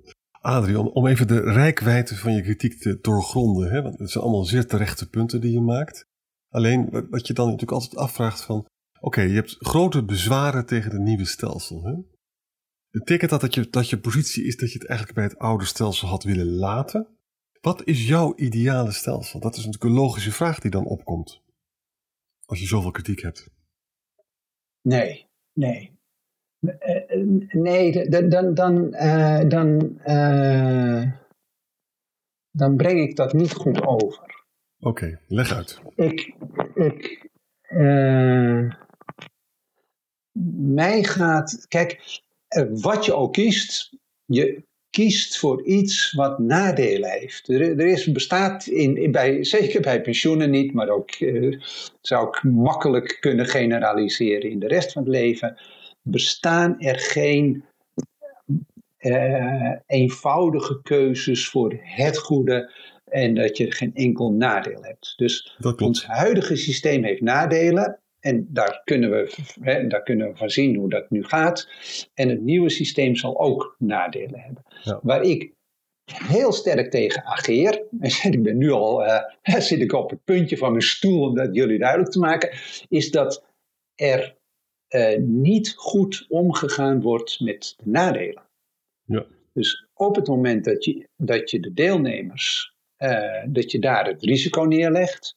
[0.78, 3.82] Om even de rijkwijde van je kritiek te doorgronden, hè?
[3.82, 6.06] want het zijn allemaal zeer terechte punten die je maakt.
[6.48, 8.66] Alleen wat je dan natuurlijk altijd afvraagt van,
[9.00, 11.84] oké, je hebt grote bezwaren tegen het nieuwe stelsel.
[11.84, 11.94] Hè?
[12.90, 15.64] Betekent dat dat je, dat je positie is dat je het eigenlijk bij het oude
[15.64, 17.13] stelsel had willen laten?
[17.64, 19.40] Wat is jouw ideale stelsel?
[19.40, 21.42] Dat is natuurlijk een logische vraag die dan opkomt.
[22.44, 23.50] Als je zoveel kritiek hebt.
[24.80, 25.98] Nee, nee.
[26.60, 31.12] Eh, nee, dan, dan, dan, uh, dan, uh,
[32.50, 34.44] dan breng ik dat niet goed over.
[34.80, 35.80] Oké, leg uit.
[35.94, 36.34] Ik,
[36.74, 37.30] ik,
[40.76, 42.20] mij gaat, kijk,
[42.70, 47.48] wat je ook kiest, je kiest voor iets wat nadelen heeft.
[47.48, 51.60] Er, er is, bestaat, in, bij, zeker bij pensioenen niet, maar ook uh,
[52.00, 55.58] zou ik makkelijk kunnen generaliseren in de rest van het leven,
[56.02, 57.64] bestaan er geen
[58.98, 62.72] uh, eenvoudige keuzes voor het goede
[63.04, 65.14] en dat je geen enkel nadeel hebt.
[65.16, 70.50] Dus ons huidige systeem heeft nadelen en daar kunnen, we, hè, daar kunnen we van
[70.50, 71.68] zien hoe dat nu gaat.
[72.14, 74.62] En het nieuwe systeem zal ook nadelen hebben.
[75.02, 75.52] Waar ik
[76.04, 79.20] heel sterk tegen ageer, en ik ben nu al uh,
[79.68, 82.50] zit ik op het puntje van mijn stoel om dat jullie duidelijk te maken,
[82.88, 83.44] is dat
[83.94, 84.36] er
[84.88, 88.42] uh, niet goed omgegaan wordt met de nadelen.
[89.04, 89.26] Ja.
[89.52, 94.22] Dus op het moment dat je, dat je de deelnemers, uh, dat je daar het
[94.22, 95.36] risico neerlegt,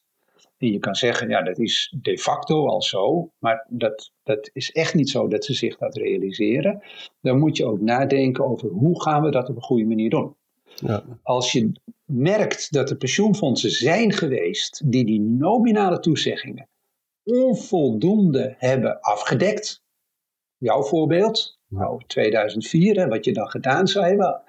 [0.58, 4.70] en je kan zeggen, ja, dat is de facto al zo, maar dat, dat is
[4.70, 6.82] echt niet zo dat ze zich dat realiseren.
[7.20, 10.36] Dan moet je ook nadenken over hoe gaan we dat op een goede manier doen.
[10.74, 11.04] Ja.
[11.22, 11.72] Als je
[12.04, 16.68] merkt dat er pensioenfondsen zijn geweest die die nominale toezeggingen
[17.24, 19.82] onvoldoende hebben afgedekt,
[20.56, 24.42] jouw voorbeeld, nou 2004, hè, wat je dan gedaan zou hebben,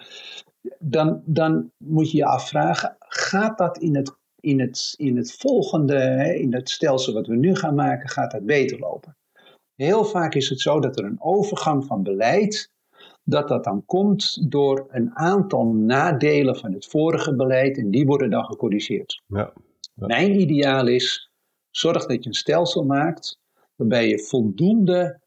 [0.80, 6.36] dan, dan moet je je afvragen, gaat dat in het in het, in het volgende,
[6.39, 9.17] in het stelsel wat we nu gaan maken, gaat dat beter lopen.
[9.75, 12.71] Heel vaak is het zo dat er een overgang van beleid,
[13.23, 18.30] dat dat dan komt door een aantal nadelen van het vorige beleid en die worden
[18.30, 19.21] dan gecorrigeerd.
[19.28, 19.54] Ja,
[19.93, 21.32] Mijn ideaal is,
[21.69, 23.39] zorg dat je een stelsel maakt
[23.75, 25.19] waarbij je voldoende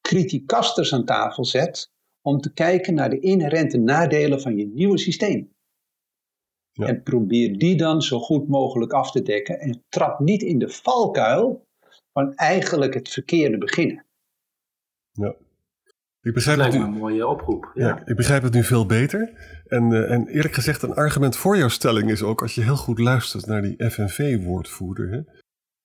[0.00, 5.51] criticasters aan tafel zet om te kijken naar de inherente nadelen van je nieuwe systeem.
[6.72, 9.60] En probeer die dan zo goed mogelijk af te dekken.
[9.60, 11.66] En trap niet in de valkuil
[12.12, 14.06] van eigenlijk het verkeerde beginnen.
[15.12, 15.36] Ja.
[16.22, 17.70] Ik begrijp dat lijkt me een mooie oproep.
[17.74, 18.06] Ja.
[18.06, 19.32] ik begrijp het nu veel beter.
[19.66, 22.76] En, uh, en eerlijk gezegd, een argument voor jouw stelling is ook, als je heel
[22.76, 25.24] goed luistert naar die FNV-woordvoerder,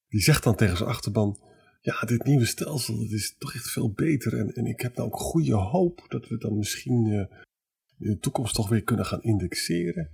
[0.08, 1.39] die zegt dan tegen zijn achterban,
[1.82, 4.38] ja, dit nieuwe stelsel, dat is toch echt veel beter.
[4.38, 7.19] En, en ik heb nou ook goede hoop dat we dan misschien uh,
[8.00, 10.10] in de toekomst toch weer kunnen gaan indexeren.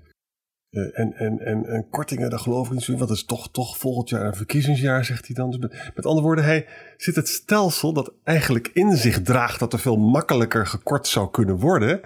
[0.73, 3.51] Uh, en, en, en, en, kortingen, daar geloof ik niet zo in, want is toch,
[3.51, 5.49] toch volgend jaar een verkiezingsjaar, zegt hij dan.
[5.49, 9.73] Dus met, met, andere woorden, hij zit het stelsel dat eigenlijk in zich draagt dat
[9.73, 12.01] er veel makkelijker gekort zou kunnen worden,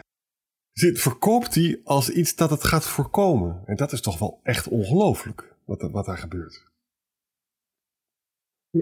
[0.71, 3.61] zit, verkoopt hij als iets dat het gaat voorkomen.
[3.65, 6.65] En dat is toch wel echt ongelooflijk, wat, wat daar gebeurt.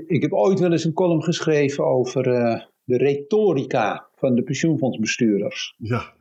[0.08, 5.76] Ik heb ooit wel eens een column geschreven over uh, de retorica van de pensioenfondsbestuurders.
[5.78, 6.14] Ja.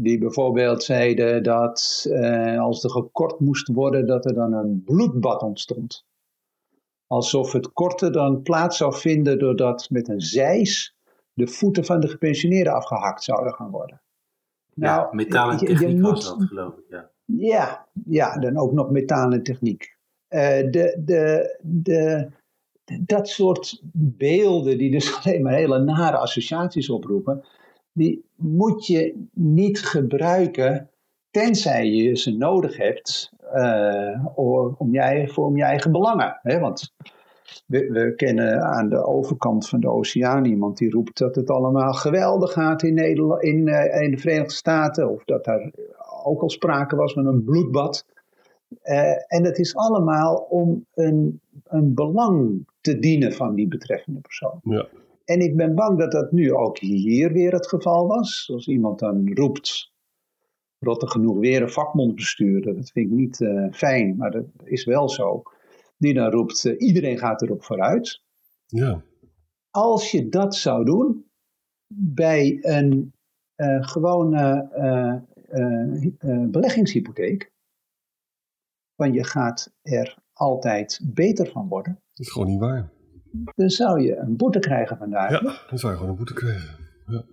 [0.00, 5.42] Die bijvoorbeeld zeiden dat eh, als er gekort moest worden, dat er dan een bloedbad
[5.42, 6.06] ontstond.
[7.06, 10.96] Alsof het korten dan plaats zou vinden doordat met een zeis
[11.32, 14.00] de voeten van de gepensioneerden afgehakt zouden gaan worden.
[14.74, 17.10] Nou, ja, metaal en techniek je, was dat geloof ik, ja.
[17.24, 19.96] Ja, ja dan ook nog metaal en techniek.
[20.28, 22.28] Uh, de, de, de,
[23.00, 27.44] dat soort beelden die dus alleen maar hele nare associaties oproepen,
[27.98, 30.90] die moet je niet gebruiken
[31.30, 34.26] tenzij je ze nodig hebt uh,
[34.78, 36.38] om, je voor om je eigen belangen.
[36.42, 36.58] Hè?
[36.58, 36.94] Want
[37.66, 41.92] we, we, kennen aan de overkant van de oceaan iemand die roept dat het allemaal
[41.92, 45.10] geweldig gaat in, Nederland, in, uh, in de Verenigde Staten.
[45.10, 45.72] Of dat daar
[46.24, 48.04] ook al sprake was van een bloedbad.
[48.84, 54.60] Uh, en het is allemaal om een, een belang te dienen van die betreffende persoon.
[54.62, 54.86] Ja.
[55.28, 58.50] En ik ben bang dat dat nu ook hier weer het geval was.
[58.52, 59.92] Als iemand dan roept,
[60.78, 64.84] er genoeg weer een vakbond besturen, dat vind ik niet uh, fijn, maar dat is
[64.84, 65.42] wel zo.
[65.96, 68.22] Die dan roept, uh, iedereen gaat erop vooruit.
[68.66, 69.02] Ja.
[69.70, 71.30] Als je dat zou doen
[71.94, 73.12] bij een
[73.56, 74.68] uh, gewone
[76.50, 77.52] beleggingshypotheek,
[78.94, 81.92] want je gaat er altijd beter van worden.
[81.92, 82.96] Dat is gewoon niet waar
[83.54, 85.30] dan zou je een boete krijgen vandaag.
[85.30, 86.76] Ja, dan zou je gewoon een boete krijgen.
[87.06, 87.24] Ja.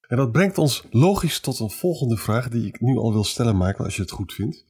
[0.00, 3.56] En dat brengt ons logisch tot een volgende vraag die ik nu al wil stellen,
[3.56, 4.64] Michael, als je het goed vindt.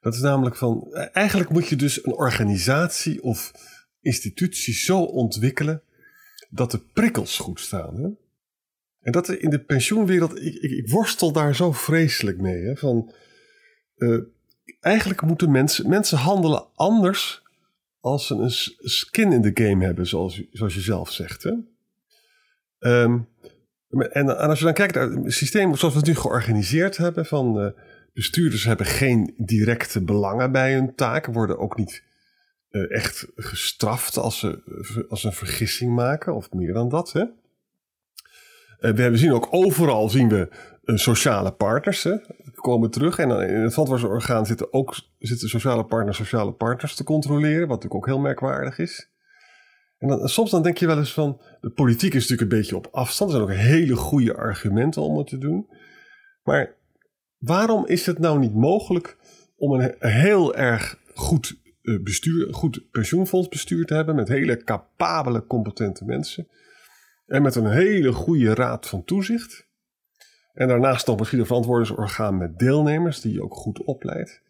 [0.00, 3.52] Dat is namelijk van, eigenlijk moet je dus een organisatie of
[4.00, 5.82] institutie zo ontwikkelen
[6.50, 7.96] dat de prikkels goed staan.
[7.96, 8.08] Hè?
[9.00, 12.62] En dat in de pensioenwereld, ik, ik, worstel daar zo vreselijk mee.
[12.62, 12.76] Hè?
[12.76, 13.12] Van,
[13.96, 14.20] uh,
[14.80, 17.42] eigenlijk moeten mensen, mensen handelen anders
[18.00, 18.50] als ze een
[18.88, 21.42] skin in de game hebben, zoals, zoals je zelf zegt.
[21.42, 21.52] Hè?
[22.78, 23.28] Um,
[24.10, 27.64] en, als je dan kijkt naar het systeem zoals we het nu georganiseerd hebben, van
[27.64, 27.70] uh,
[28.12, 32.02] bestuurders hebben geen directe belangen bij hun taak, worden ook niet
[32.70, 37.12] uh, echt gestraft als ze als een vergissing maken, of meer dan dat.
[37.12, 37.20] Hè?
[37.20, 37.28] Uh,
[38.78, 40.48] we hebben zien ook overal zien we
[40.84, 42.16] sociale partners hè,
[42.60, 43.18] komen terug.
[43.18, 47.94] En in het verantwoordingsorgaan zitten ook zitten sociale partners sociale partners te controleren, wat natuurlijk
[47.94, 49.10] ook heel merkwaardig is.
[49.98, 52.76] En dan, soms dan denk je wel eens van, de politiek is natuurlijk een beetje
[52.76, 53.30] op afstand.
[53.30, 55.66] Er zijn ook hele goede argumenten om het te doen.
[56.42, 56.74] Maar
[57.38, 59.16] waarom is het nou niet mogelijk
[59.56, 66.04] om een heel erg goed eh, bestuur, goed pensioenfondsbestuur te hebben met hele capabele, competente
[66.04, 66.48] mensen
[67.26, 69.67] en met een hele goede raad van toezicht?
[70.58, 74.42] En daarnaast nog misschien een verantwoordingsorgaan met deelnemers die je ook goed opleidt.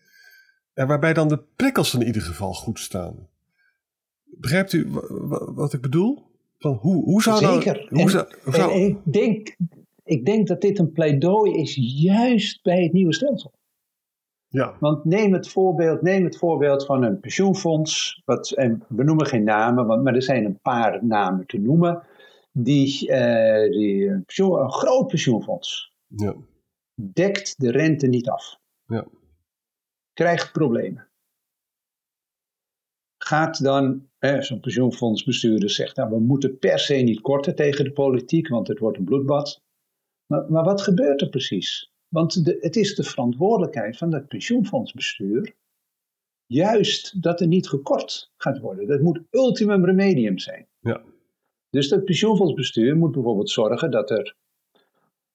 [0.74, 3.28] En waarbij dan de prikkels in ieder geval goed staan.
[4.24, 4.90] Begrijpt u
[5.54, 6.22] wat ik bedoel?
[6.58, 7.86] Van hoe, hoe zou Zeker.
[7.88, 8.72] hoe zou, hoe zou...
[8.72, 9.56] En, ik, denk,
[10.04, 13.52] ik denk dat dit een pleidooi is juist bij het nieuwe stelsel.
[14.48, 14.76] Ja.
[14.80, 18.22] Want neem het voorbeeld, neem het voorbeeld van een pensioenfonds.
[18.24, 22.02] Wat, en we noemen geen namen, want, maar er zijn een paar namen te noemen.
[22.52, 26.36] Die, uh, die een, pensioen, een groot pensioenfonds ja.
[26.94, 28.60] dekt de rente niet af.
[28.86, 29.06] Ja.
[30.12, 31.08] Krijgt problemen
[33.28, 38.48] gaat dan, zo'n pensioenfondsbestuurder zegt, nou, we moeten per se niet korten tegen de politiek,
[38.48, 39.62] want het wordt een bloedbad.
[40.26, 41.92] Maar, maar wat gebeurt er precies?
[42.08, 45.56] Want de, het is de verantwoordelijkheid van dat pensioenfondsbestuur,
[46.46, 48.86] juist dat er niet gekort gaat worden.
[48.86, 50.68] Dat moet ultimum remedium zijn.
[50.80, 51.02] Ja.
[51.70, 54.36] Dus dat pensioenfondsbestuur moet bijvoorbeeld zorgen dat er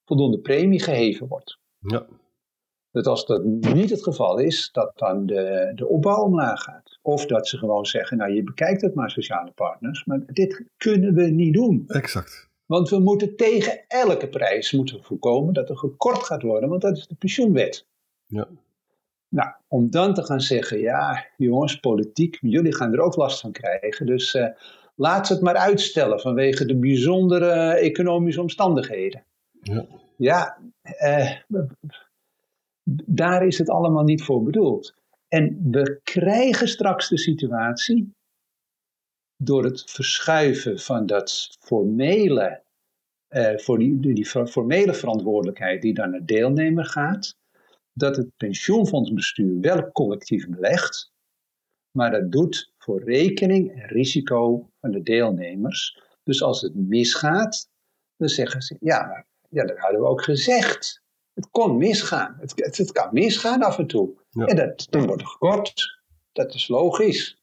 [0.06, 1.60] voldoende premie geheven wordt.
[1.80, 2.06] Ja.
[2.92, 7.00] Dat als dat niet het geval is, dat dan de, de opbouw omlaag gaat.
[7.02, 11.14] Of dat ze gewoon zeggen, nou je bekijkt het maar sociale partners, maar dit kunnen
[11.14, 11.84] we niet doen.
[11.88, 12.50] Exact.
[12.66, 16.98] Want we moeten tegen elke prijs moeten voorkomen dat er gekort gaat worden, want dat
[16.98, 17.88] is de pensioenwet.
[18.26, 18.48] Ja.
[19.30, 23.52] Nou, om dan te gaan zeggen, ja jongens, politiek, jullie gaan er ook last van
[23.52, 24.48] krijgen, dus uh,
[24.96, 29.26] laat ze het maar uitstellen vanwege de bijzondere economische omstandigheden.
[30.18, 30.58] Ja,
[31.04, 31.32] uh,
[33.06, 34.94] daar is het allemaal niet voor bedoeld.
[35.28, 38.14] En we krijgen straks de situatie
[39.38, 42.64] door het verschuiven van dat formele,
[43.30, 47.36] uh, voor die, formele verantwoordelijkheid die dan naar deelnemer gaat,
[47.94, 51.12] dat het pensioenfondsbestuur wel collectief belegt,
[51.92, 56.02] maar dat doet voor rekening en risico van de deelnemers.
[56.24, 57.70] Dus als het misgaat,
[58.16, 61.02] dan zeggen ze, ja, ja dat hadden we ook gezegd.
[61.34, 62.38] Het kon misgaan.
[62.40, 64.14] Het, het, kan misgaan af en toe.
[64.32, 66.02] En dat, dan wordt er gekort.
[66.32, 67.42] Dat is logisch.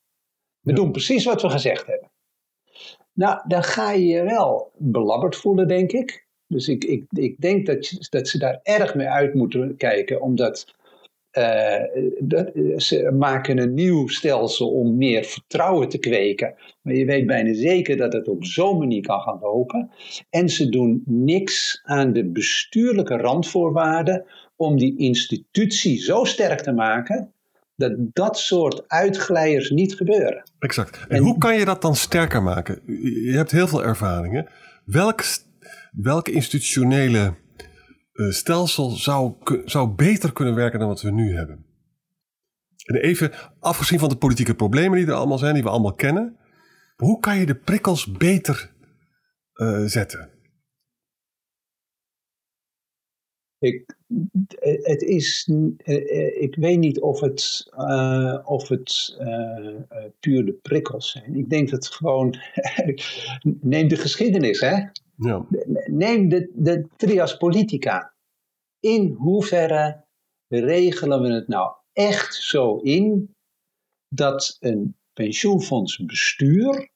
[0.61, 2.11] We doen precies wat we gezegd hebben.
[3.13, 6.29] Nou, dan ga je je wel belabberd voelen, denk ik.
[6.47, 10.75] Dus ik, ik, ik denk dat, dat ze daar erg mee uit moeten kijken, omdat
[11.33, 16.55] uh, ze maken een nieuw stelsel om meer vertrouwen te kweken.
[16.83, 19.91] Maar je weet bijna zeker dat het op zo'n manier kan gaan lopen.
[20.31, 24.25] En ze doen niks aan de bestuurlijke randvoorwaarden
[24.57, 27.33] om die institutie zo sterk te maken
[27.77, 30.43] dat dat soort uitglijers niet gebeuren.
[30.59, 31.05] Exact.
[31.09, 32.81] En, hoe kan je dat dan sterker maken?
[33.25, 34.49] Je hebt heel veel ervaringen.
[34.85, 35.23] Welk,
[35.93, 37.35] welke institutionele
[38.13, 41.65] stelsel zou, zou beter kunnen werken dan wat we nu hebben.
[42.85, 46.37] En even afgezien van de politieke problemen die er allemaal zijn, die we allemaal kennen,
[46.97, 48.73] hoe kan je de prikkels beter
[49.55, 50.31] uh, zetten?
[53.59, 53.97] Ik,
[54.83, 59.17] het is, eh, ik weet niet of het, uh, of het
[60.21, 61.35] puur de prikkels zijn.
[61.35, 62.35] Ik denk dat het gewoon,
[63.61, 64.85] neem de geschiedenis hè.
[65.87, 68.15] Neem de, de trias politica.
[68.81, 70.05] In hoeverre
[70.49, 73.35] regelen we het nou echt zo in
[74.09, 76.91] dat een pensioenfondsbestuur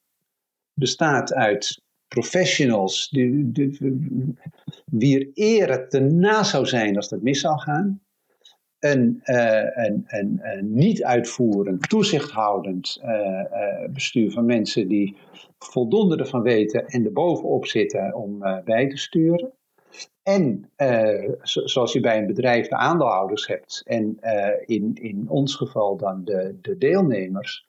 [0.73, 3.77] bestaat uit professionals die, die,
[4.85, 8.04] wier eer het erna zou zijn als dat mis zou gaan.
[8.85, 15.17] Een, uh, een, een, een, niet uitvoerend, toezichthoudend uh, uh, bestuur van mensen die
[15.57, 19.51] voldoende ervan weten en er bovenop zitten om bij te sturen.
[20.23, 20.71] En
[21.41, 24.19] zoals je bij een bedrijf de aandeelhouders hebt en
[24.65, 27.65] in, in ons geval dan de, de deelnemers,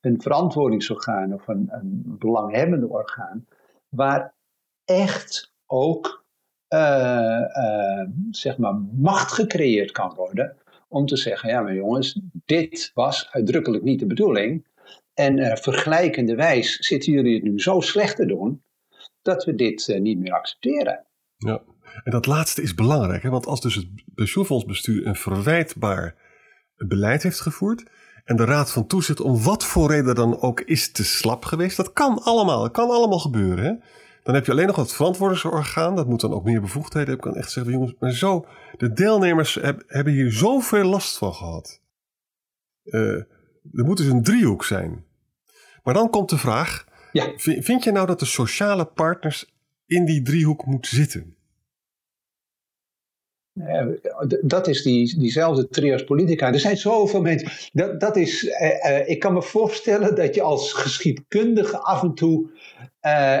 [0.00, 3.46] een verantwoordingsorgaan of een, een belanghebbende orgaan,
[3.88, 4.34] waar
[4.84, 6.24] echt ook
[8.30, 10.56] zeg maar macht gecreëerd kan worden
[10.94, 14.66] om te zeggen, ja maar jongens, dit was uitdrukkelijk niet de bedoeling.
[15.14, 18.62] En uh, vergelijkende wijs zitten jullie het nu zo slecht te doen,
[19.22, 21.06] dat we dit uh, niet meer accepteren.
[21.36, 21.62] Ja,
[22.04, 23.30] en dat laatste is belangrijk, hè?
[23.30, 26.16] want als dus het pensioenfondsbestuur een verwijtbaar
[26.76, 27.84] beleid heeft gevoerd,
[28.24, 31.76] en de Raad van Toezicht om wat voor reden dan ook is te slap geweest,
[31.76, 33.64] dat kan allemaal, kan allemaal gebeuren.
[33.64, 33.72] Hè?
[34.24, 35.96] Dan heb je alleen nog het verantwoordingsorgaan.
[35.96, 37.32] Dat moet dan ook meer bevoegdheden hebben.
[37.32, 38.46] kan echt zeggen, jongens, maar zo,
[38.76, 41.80] de deelnemers hebben hier zoveel last van gehad.
[42.84, 43.16] Uh,
[43.72, 45.04] er moet dus een driehoek zijn.
[45.82, 47.32] Maar dan komt de vraag, ja.
[47.36, 49.54] vind je nou dat de sociale partners
[49.86, 51.33] in die driehoek moeten zitten?
[54.40, 56.52] Dat is die, diezelfde trias politica.
[56.52, 57.50] Er zijn zoveel mensen.
[57.72, 62.14] Dat, dat is, eh, eh, ik kan me voorstellen dat je als geschiedkundige af en
[62.14, 62.50] toe
[63.00, 63.40] eh,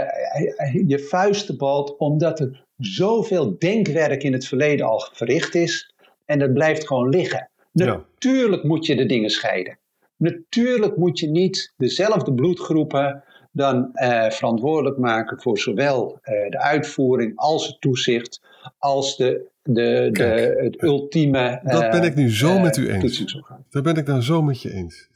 [0.86, 5.94] je vuisten balt, omdat er zoveel denkwerk in het verleden al verricht is.
[6.24, 7.50] En dat blijft gewoon liggen.
[7.72, 9.78] Natuurlijk moet je de dingen scheiden.
[10.16, 13.90] Natuurlijk moet je niet dezelfde bloedgroepen dan
[14.28, 18.40] verantwoordelijk maken voor zowel de uitvoering als het toezicht,
[18.78, 21.60] als de de, de, het ultieme.
[21.62, 23.42] Dat ben ik nu zo uh, met u eens.
[23.70, 25.08] Daar ben ik dan zo met je eens.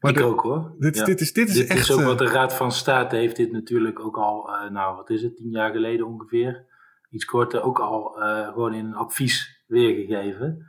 [0.00, 0.74] Maar ik ook hoor.
[0.78, 1.80] Dit, dit is, dit is dit echt.
[1.80, 5.10] is ook wat de Raad van State heeft dit natuurlijk ook al, uh, nou wat
[5.10, 6.64] is het, tien jaar geleden ongeveer,
[7.10, 10.66] iets korter, ook al uh, gewoon in een advies weergegeven.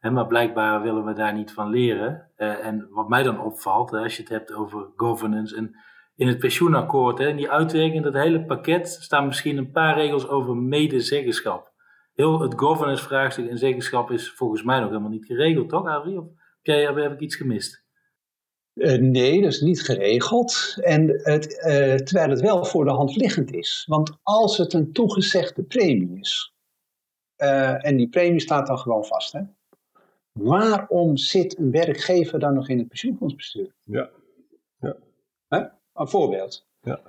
[0.00, 2.30] Maar blijkbaar willen we daar niet van leren.
[2.36, 5.76] en wat mij dan opvalt, als je het hebt over governance en
[6.16, 10.28] in het pensioenakkoord, hè, in die uitwerking, dat hele pakket, staan misschien een paar regels
[10.28, 11.73] over medezeggenschap
[12.14, 16.18] heel het governance vraagstuk en zekerschap is volgens mij nog helemaal niet geregeld, toch, Adrie?
[16.18, 16.26] Of
[16.62, 17.84] heb, heb ik iets gemist?
[18.74, 20.76] Uh, nee, dat is niet geregeld.
[20.80, 23.84] En het, uh, terwijl het wel voor de hand liggend is.
[23.88, 26.54] Want als het een toegezegde premie is,
[27.36, 29.40] uh, en die premie staat dan gewoon vast, hè?
[30.32, 33.74] waarom zit een werkgever dan nog in het pensioenfondsbestuur?
[33.82, 34.10] Ja.
[34.80, 34.96] ja.
[35.92, 36.66] Een voorbeeld.
[36.80, 37.00] Ja.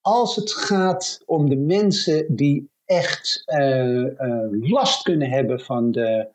[0.00, 6.28] Als het gaat om de mensen die echt uh, uh, last kunnen hebben van de,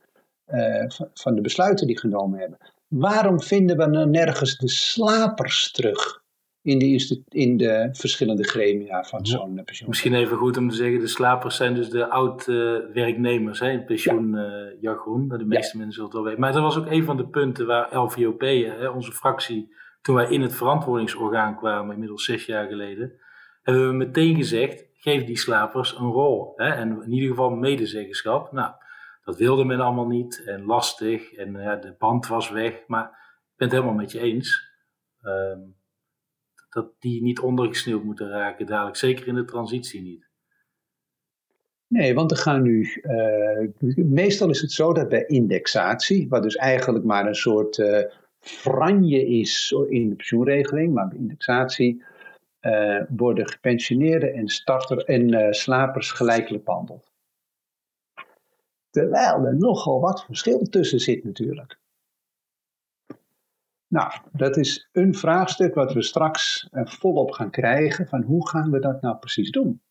[0.48, 2.58] uh, van de besluiten die genomen hebben.
[2.88, 6.24] Waarom vinden we dan nergens de slapers terug
[6.62, 9.90] in de, in de verschillende gremia van zo'n pensioen?
[9.90, 15.28] Misschien even goed om te zeggen, de slapers zijn dus de oud-werknemers in pensioenjargon.
[15.30, 15.38] Ja.
[15.38, 16.40] de meeste mensen zullen het wel weten.
[16.40, 18.44] Maar dat was ook een van de punten waar LVOP,
[18.96, 23.14] onze fractie, toen wij in het verantwoordingsorgaan kwamen, inmiddels zes jaar geleden,
[23.62, 26.54] hebben we meteen gezegd, geef die slapers een rol.
[26.56, 26.70] Hè?
[26.70, 28.52] En in ieder geval medezeggenschap.
[28.52, 28.74] Nou,
[29.24, 32.84] dat wilde men allemaal niet en lastig en ja, de band was weg.
[32.88, 34.74] Maar ik ben het helemaal met je eens.
[35.22, 35.58] Uh,
[36.70, 38.96] dat die niet ondergesneeuwd moeten raken dadelijk.
[38.96, 40.28] Zeker in de transitie niet.
[41.88, 43.02] Nee, want er gaan nu.
[43.02, 48.00] Uh, meestal is het zo dat bij indexatie, wat dus eigenlijk maar een soort uh,
[48.40, 52.04] franje is in de pensioenregeling, maar bij indexatie
[52.66, 57.12] uh, worden gepensioneerden en, starter, en uh, slapers gelijkelijk behandeld.
[58.90, 61.80] Terwijl er nogal wat verschil tussen zit natuurlijk.
[63.88, 68.72] Nou, dat is een vraagstuk wat we straks uh, volop gaan krijgen van hoe gaan
[68.72, 69.82] we dat nou precies doen.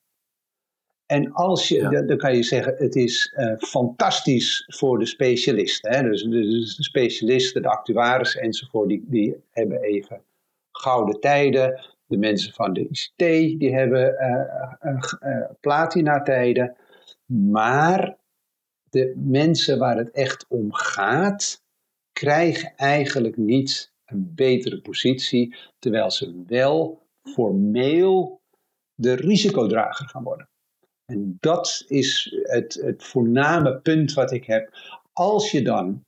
[1.07, 2.03] En als je, ja.
[2.03, 5.93] dan kan je zeggen, het is uh, fantastisch voor de specialisten.
[5.95, 6.03] Hè?
[6.03, 10.22] Dus, dus, de specialisten, de actuaris enzovoort, die, die hebben even
[10.72, 11.93] gouden tijden.
[12.07, 13.16] De mensen van de ICT
[13.59, 14.14] die hebben
[14.82, 16.76] uh, uh, platina-tijden.
[17.26, 18.16] Maar
[18.90, 21.62] de mensen waar het echt om gaat,
[22.12, 28.40] krijgen eigenlijk niet een betere positie, terwijl ze wel formeel
[28.94, 30.48] de risicodrager gaan worden.
[31.05, 34.72] En dat is het, het voorname punt wat ik heb.
[35.12, 36.05] Als je dan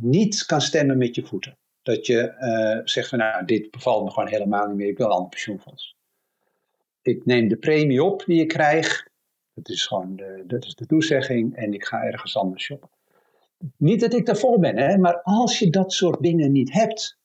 [0.00, 1.57] niet kan stemmen met je voeten,
[1.88, 5.06] dat je uh, zegt van nou, dit bevalt me gewoon helemaal niet meer, ik wil
[5.06, 5.96] een ander pensioenfonds.
[7.02, 9.08] Ik neem de premie op die ik krijg,
[9.54, 12.90] dat is gewoon de, dat is de toezegging en ik ga ergens anders shoppen.
[13.76, 17.18] Niet dat ik daarvoor ben, hè, maar als je dat soort dingen niet hebt,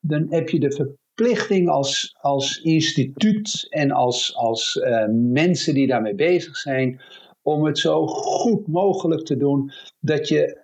[0.00, 6.14] dan heb je de verplichting als, als instituut en als, als uh, mensen die daarmee
[6.14, 7.00] bezig zijn,
[7.42, 10.58] om het zo goed mogelijk te doen dat je,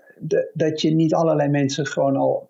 [0.53, 2.50] dat je niet allerlei mensen gewoon al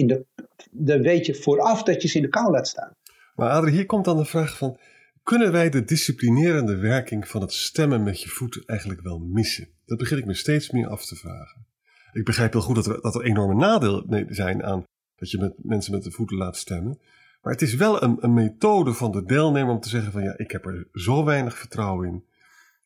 [0.00, 0.26] in de,
[0.70, 2.92] dan weet je vooraf dat je ze in de kou laat staan.
[3.34, 4.78] Maar Adrie, hier komt dan de vraag van,
[5.22, 9.68] kunnen wij de disciplinerende werking van het stemmen met je voeten eigenlijk wel missen?
[9.86, 11.66] Dat begin ik me steeds meer af te vragen.
[12.12, 14.84] Ik begrijp heel goed dat er, dat er enorme nadelen zijn aan
[15.16, 16.98] dat je met mensen met de voeten laat stemmen.
[17.42, 20.34] Maar het is wel een, een methode van de deelnemer om te zeggen van ja,
[20.36, 22.24] ik heb er zo weinig vertrouwen in.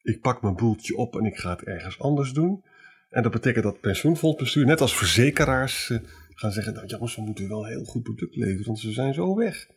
[0.03, 2.65] Ik pak mijn boeltje op en ik ga het ergens anders doen.
[3.11, 5.99] En dat betekent dat pensioenfondsbestuur, net als verzekeraars, eh,
[6.35, 9.35] gaan zeggen, nou jongens, we moeten wel heel goed product leveren, want ze zijn zo
[9.35, 9.69] weg.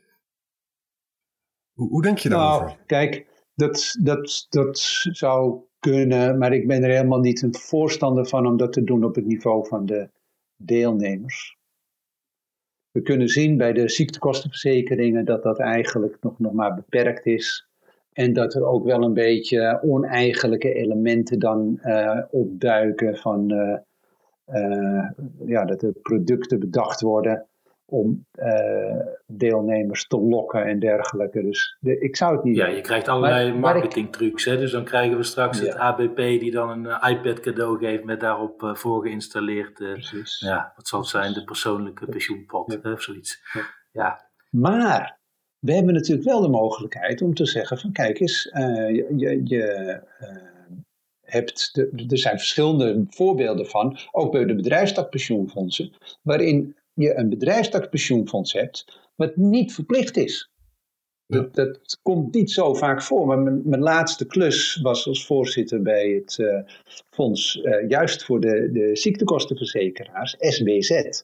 [1.73, 2.65] Hoe, hoe denk je daarover?
[2.65, 4.79] Nou, kijk, dat, dat, dat
[5.11, 9.03] zou kunnen, maar ik ben er helemaal niet een voorstander van om dat te doen
[9.03, 10.09] op het niveau van de
[10.55, 11.57] deelnemers.
[12.91, 17.67] We kunnen zien bij de ziektekostenverzekeringen dat dat eigenlijk nog, nog maar beperkt is.
[18.11, 21.79] En dat er ook wel een beetje oneigenlijke elementen dan
[22.29, 23.47] opduiken van
[25.45, 27.47] ja, dat er producten bedacht worden
[27.89, 31.41] om uh, deelnemers te lokken en dergelijke.
[31.41, 32.55] Dus de, ik zou het niet.
[32.55, 34.43] Ja, je krijgt allerlei marketingtrucs.
[34.43, 38.19] Dus dan krijgen we straks het ABP die dan een uh, iPad cadeau geeft met
[38.19, 39.79] daarop uh, voorgeïnstalleerd.
[40.39, 41.33] ja, wat zal het zijn?
[41.33, 42.91] De persoonlijke pensioenpot ja.
[42.91, 43.41] of zoiets.
[43.53, 43.61] Ja.
[43.91, 44.29] ja.
[44.49, 45.19] Maar
[45.59, 49.13] we hebben natuurlijk wel de mogelijkheid om te zeggen: van kijk eens, je.
[49.15, 50.01] je, je
[51.27, 58.53] hebt de, er zijn verschillende voorbeelden van, ook bij de bedrijfstakpensioenfondsen, waarin je een bedrijfstakpensioenfonds
[58.53, 60.51] hebt, wat niet verplicht is.
[61.25, 63.27] Dat, dat, komt niet zo vaak voor.
[63.27, 66.59] Maar mijn, mijn, laatste klus was als voorzitter bij het uh,
[67.09, 71.21] fonds, uh, juist voor de, de ziektekostenverzekeraars, SBZ.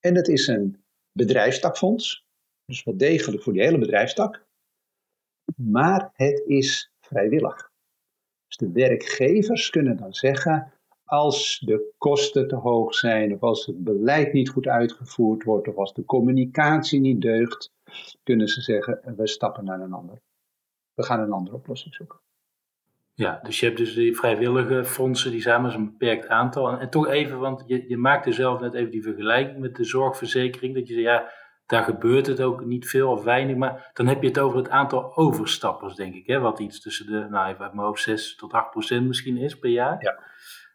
[0.00, 2.26] En dat is een bedrijfstakfonds,
[2.64, 4.46] dus wel degelijk voor die hele bedrijfstak.
[5.56, 7.72] Maar het is vrijwillig.
[8.56, 10.72] Dus de werkgevers kunnen dan zeggen:
[11.04, 15.76] als de kosten te hoog zijn, of als het beleid niet goed uitgevoerd wordt, of
[15.76, 17.72] als de communicatie niet deugt,
[18.22, 20.20] kunnen ze zeggen: we stappen naar een ander.
[20.94, 22.18] We gaan een andere oplossing zoeken.
[23.14, 26.68] Ja, dus je hebt dus die vrijwillige fondsen, die zijn maar een beperkt aantal.
[26.68, 29.84] En, en, toch even, want je, je maakte zelf net even die vergelijking met de
[29.84, 31.32] zorgverzekering, dat je zei, ja,
[31.66, 34.68] daar gebeurt het ook niet veel of weinig, maar dan heb je het over het
[34.68, 38.36] aantal overstappers, denk ik, hè, wat iets tussen de, nou even uit mijn hoofd, 6
[38.36, 40.02] tot 8 procent misschien is per jaar.
[40.02, 40.18] Ja.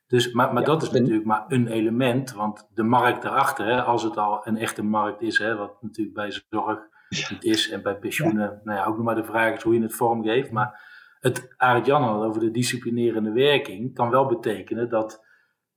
[0.08, 4.04] Dus, maar maar dat is natuurlijk maar een element, want de markt daarachter, hè, als
[4.04, 6.80] het al een echte markt is, hè, wat natuurlijk bij zorg
[7.10, 9.82] niet is en bij pensioenen, nou ja, ook nog maar de vraag is hoe je
[9.82, 10.52] het vormgeeft.
[10.52, 10.82] Maar
[11.20, 15.26] het Arendt Jan had over de disciplinerende werking, kan wel betekenen dat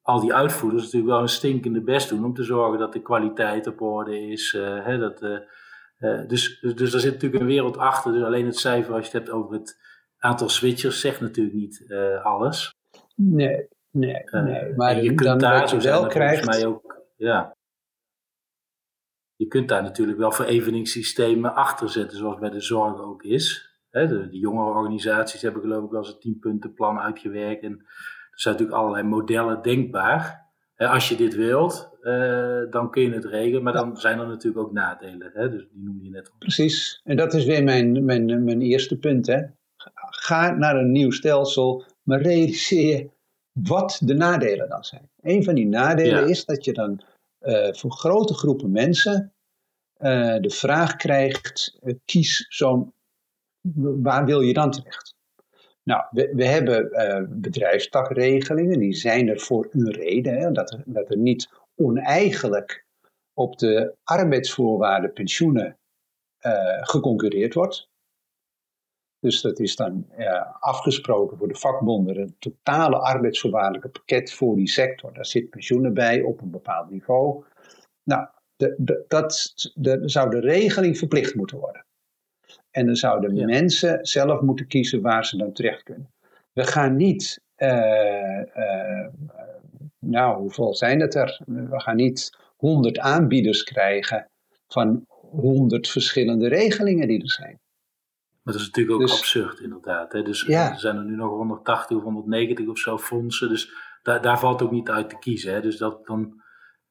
[0.02, 3.66] al die uitvoerders natuurlijk wel een stinkende best doen om te zorgen dat de kwaliteit
[3.66, 4.52] op orde is.
[4.52, 5.38] Uh, hè, dat, uh,
[5.98, 8.12] uh, dus, dus, dus daar zit natuurlijk een wereld achter.
[8.12, 9.78] Dus alleen het cijfer, als je het hebt over het
[10.18, 11.92] aantal switchers, zegt natuurlijk niet
[12.22, 12.74] alles.
[13.14, 14.74] Nee, Nee, eh, nee.
[14.74, 16.46] maar je kunt daar, je wel krijgt...
[16.46, 17.56] Mij ook, ja.
[19.36, 23.76] Je kunt daar natuurlijk wel vereveningssystemen achter zetten, zoals bij de zorg ook is.
[23.90, 27.62] de, de jongere organisaties hebben geloof ik wel eens een tienpuntenplan uitgewerkt.
[27.62, 27.86] En
[28.42, 30.40] zijn natuurlijk allerlei modellen denkbaar.
[30.76, 34.66] als je dit wilt, uh, dan kun je het regelen, maar dan zijn er natuurlijk
[34.66, 35.30] ook nadelen.
[35.34, 35.50] Hè?
[35.50, 36.36] Dus die noemde je net al.
[36.38, 39.26] Precies, en dat is weer mijn, mijn, mijn eerste punt.
[39.26, 39.42] Hè?
[40.10, 43.10] Ga naar een nieuw stelsel, maar realiseer
[43.52, 45.10] wat de nadelen dan zijn.
[45.20, 47.02] Een van die nadelen is dat je dan
[47.40, 49.32] uh, voor grote groepen mensen
[49.98, 52.94] uh, de vraag krijgt: kies zo'n.
[54.02, 55.11] Waar wil je dan terecht?
[55.84, 56.90] Nou, we, we hebben
[57.40, 60.38] bedrijfstakregelingen, die zijn er voor een reden.
[60.38, 62.84] Hè, dat, er, dat er niet oneigenlijk
[63.34, 65.76] op de arbeidsvoorwaarden pensioenen
[66.80, 67.90] geconcurreerd wordt.
[69.18, 70.06] Dus dat is dan
[70.60, 75.14] afgesproken voor de vakbonden een totale arbeidsvoorwaardelijke pakket voor die sector.
[75.14, 77.44] Daar zit pensioenen bij op een bepaald niveau.
[78.02, 79.52] Nou, de, dat
[80.04, 81.84] zou de regeling verplicht moeten worden.
[82.72, 86.12] En dan zouden mensen zelf moeten kiezen waar ze dan terecht kunnen.
[86.52, 89.06] We gaan niet, uh, uh,
[89.98, 91.40] nou hoeveel zijn het er?
[91.46, 94.30] We gaan niet honderd aanbieders krijgen
[94.68, 97.60] van honderd verschillende regelingen die er zijn.
[98.42, 100.12] Maar dat is natuurlijk ook dus- absurd, inderdaad.
[100.12, 100.22] Hè?
[100.22, 103.48] Dus er zijn er nu nog 180 of 190 of zo fondsen.
[103.48, 105.52] Dus daar, daar valt ook niet uit te kiezen.
[105.52, 105.60] Hè?
[105.60, 106.41] Dus dat dan.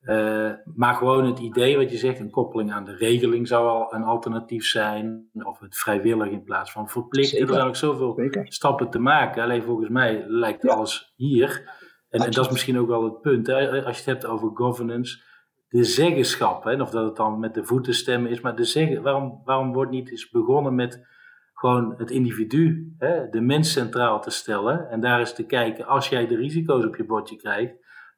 [0.04, 3.94] Uh, maar gewoon het idee wat je zegt, een koppeling aan de regeling zou al
[3.94, 5.30] een alternatief zijn.
[5.34, 7.40] Of het vrijwillig in plaats van verplicht.
[7.40, 9.44] Er zijn ook zoveel stappen te maken.
[9.44, 11.80] Alleen volgens mij lijkt alles hier.
[12.10, 13.48] En, en, dat is misschien ook wel het punt.
[13.48, 13.86] Hè?
[13.86, 15.30] Als je het hebt over governance.
[15.68, 16.82] De zeggenschap, hè?
[16.82, 18.42] of dat het dan met de voeten stemmen is.
[18.42, 21.06] Maar de zeggen, waarom, waarom wordt niet eens begonnen met
[21.54, 24.90] gewoon het individu, hè, de mens centraal te stellen.
[24.90, 27.74] En daar is te kijken, als jij de risico's op je bordje krijgt,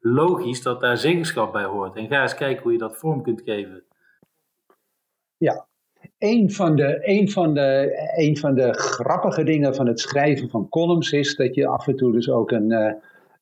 [0.06, 1.96] logisch dat daar zeggenschap bij hoort.
[1.96, 3.84] En ga eens kijken hoe je dat vorm kunt geven.
[5.36, 5.66] Ja,
[6.18, 10.68] een van de, een van de, een van de grappige dingen van het schrijven van
[10.68, 12.92] columns is dat je af en toe dus ook een, uh,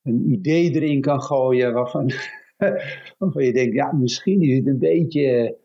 [0.02, 2.10] een idee erin kan gooien waarvan,
[3.18, 5.56] waarvan je denkt, ja, misschien is het een beetje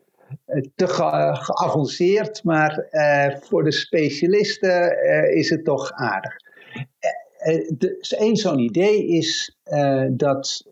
[0.44, 5.02] eh, te geavanceerd, maar uh, voor de specialisten
[5.34, 6.36] is het toch aardig.
[8.08, 9.56] Eén zo'n idee is
[10.10, 10.64] dat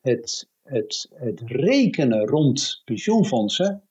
[0.00, 3.82] het, het, het rekenen rond pensioenfondsen,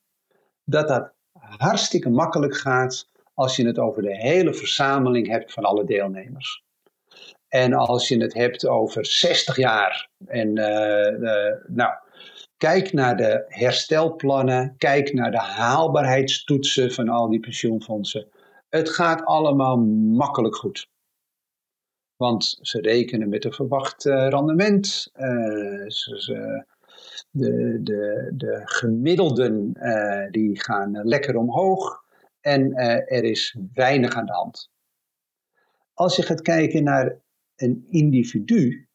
[0.64, 5.86] dat dat hartstikke makkelijk gaat als je het over de hele verzameling hebt van alle
[5.86, 6.64] deelnemers.
[7.48, 10.54] En als je het hebt over 60 jaar en
[11.68, 11.94] nou,
[12.64, 18.28] Kijk naar de herstelplannen, kijk naar de haalbaarheidstoetsen van al die pensioenfondsen.
[18.70, 20.88] Het gaat allemaal makkelijk goed.
[22.24, 25.12] Want ze rekenen met een verwacht uh, rendement.
[25.16, 26.66] Uh, ze,
[27.32, 32.04] de, de, de gemiddelden uh, die gaan lekker omhoog.
[32.42, 32.74] En
[33.08, 34.72] er is weinig aan de hand.
[35.94, 37.20] Als je gaat kijken naar
[37.56, 38.88] een individu,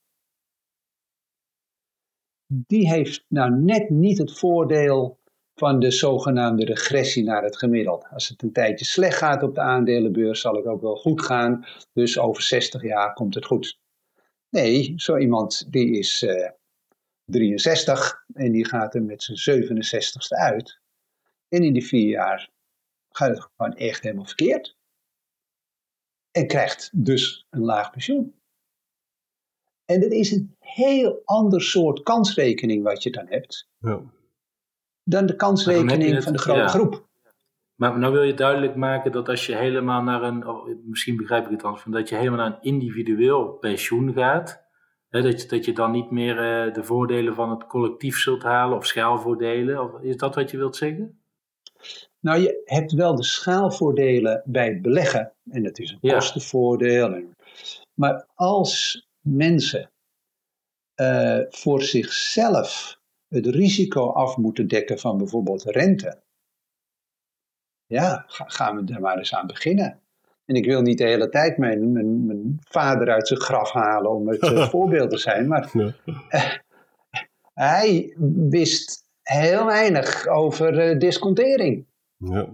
[2.46, 5.17] die heeft nou net niet het voordeel
[5.58, 8.08] van de zogenaamde regressie naar het gemiddelde.
[8.08, 11.66] Als het een tijdje slecht gaat op de aandelenbeurs, zal het ook wel goed gaan.
[11.92, 13.78] Dus over 60 jaar komt het goed.
[14.50, 16.48] Nee, zo iemand die is uh,
[17.24, 20.80] 63 en die gaat er met zijn 67ste uit.
[21.48, 22.50] En in die vier jaar
[23.10, 24.76] gaat het gewoon echt helemaal verkeerd.
[26.30, 28.34] En krijgt dus een laag pensioen.
[29.84, 33.68] En dat is een heel ander soort kansrekening wat je dan hebt.
[33.78, 34.02] Ja.
[35.08, 37.06] Dan de kansrekening van de grote groep.
[37.74, 41.44] Maar nou wil je duidelijk maken dat als je helemaal naar een, oh, misschien begrijp
[41.44, 44.62] ik het anders, dat je helemaal naar een individueel pensioen gaat,
[45.08, 48.42] hè, dat, je, dat je dan niet meer uh, de voordelen van het collectief zult
[48.42, 49.82] halen of schaalvoordelen.
[49.82, 51.22] Of, is dat wat je wilt zeggen?
[52.20, 55.32] Nou, je hebt wel de schaalvoordelen bij het beleggen.
[55.50, 56.14] En dat is een ja.
[56.14, 57.24] kostenvoordeel.
[57.94, 59.90] Maar als mensen
[60.96, 62.97] uh, voor zichzelf
[63.28, 66.22] het risico af moeten dekken van bijvoorbeeld rente.
[67.86, 70.00] Ja, gaan we er maar eens aan beginnen.
[70.44, 74.10] En ik wil niet de hele tijd mijn, mijn, mijn vader uit zijn graf halen
[74.10, 75.92] om het uh, voorbeeld te zijn, maar uh,
[77.54, 78.14] hij
[78.48, 81.86] wist heel weinig over discontering.
[82.16, 82.48] Ja.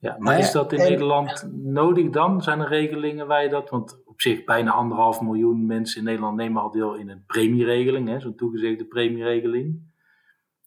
[0.00, 2.42] Ja, maar is dat in Nederland nodig dan?
[2.42, 3.70] Zijn er regelingen waar je dat...
[3.70, 8.22] Want op zich bijna anderhalf miljoen mensen in Nederland nemen al deel in een premieregeling,
[8.22, 9.86] zo'n toegezegde premieregeling.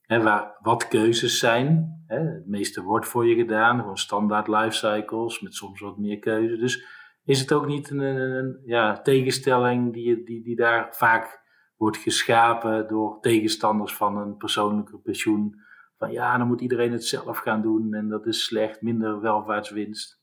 [0.07, 1.99] Waar wat keuzes zijn.
[2.07, 6.57] Het meeste wordt voor je gedaan, gewoon standaard life cycles met soms wat meer keuze.
[6.57, 6.85] Dus
[7.23, 11.41] is het ook niet een, een, ja, tegenstelling die, die, die daar vaak
[11.75, 15.55] wordt geschapen door tegenstanders van een persoonlijke pensioen?
[15.97, 20.21] Van ja, dan moet iedereen het zelf gaan doen en dat is slecht, minder welvaartswinst.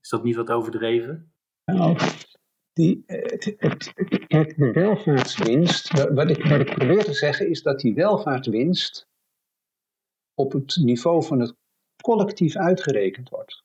[0.00, 1.32] Is dat niet wat overdreven?
[1.64, 1.96] Nou,
[2.74, 3.54] die, het,
[4.28, 9.06] het, welvaartswinst, wat ik, probeer te zeggen is dat die welvaartswinst
[10.34, 11.54] op het niveau van het
[12.02, 13.62] collectief uitgerekend wordt.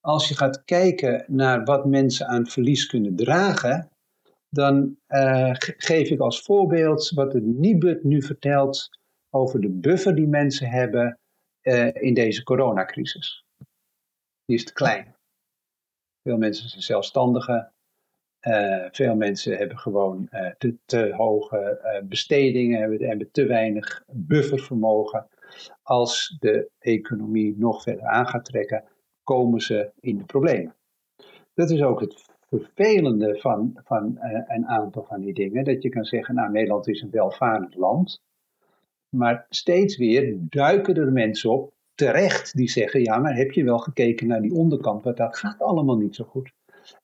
[0.00, 3.90] Als je gaat kijken naar wat mensen aan verlies kunnen dragen,
[4.48, 8.88] dan uh, geef ik als voorbeeld wat de Nibud nu vertelt
[9.30, 11.18] over de buffer die mensen hebben
[11.62, 13.44] uh, in deze coronacrisis.
[14.44, 15.13] Die is te klein.
[16.24, 17.72] Veel mensen zijn zelfstandigen.
[18.40, 20.50] Uh, veel mensen hebben gewoon uh,
[20.84, 25.26] te, hoge uh, bestedingen, hebben, hebben te weinig buffervermogen.
[25.82, 28.84] Als de economie nog verder aan gaat trekken,
[29.22, 30.74] komen ze in de problemen.
[31.54, 34.16] Dat is ook het vervelende van, van
[34.46, 35.64] een aantal van die dingen.
[35.64, 38.22] Dat je kan zeggen, nou Nederland is een welvarend land.
[39.08, 43.78] Maar steeds weer duiken er mensen op terecht die zeggen, ja, maar heb je wel
[43.78, 46.52] gekeken naar die onderkant, want dat gaat allemaal niet zo goed.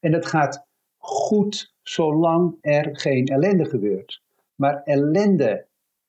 [0.01, 0.67] En het gaat
[0.99, 4.23] goed zolang er geen ellende gebeurt.
[4.55, 5.67] Maar ellende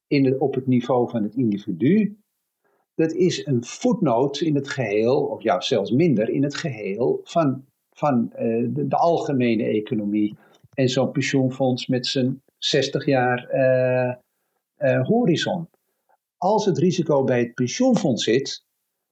[0.08, 2.18] in op het niveau van het individu,
[2.96, 7.66] dat is een voetnoot in het geheel, of ja, zelfs minder, in het geheel van,
[7.90, 10.38] van uh, de, algemene economie.
[10.74, 14.14] En zo'n pensioenfonds met zijn 60 jaar uh,
[14.78, 15.68] uh, horizon.
[16.38, 18.64] Als het risico bij het pensioenfonds zit,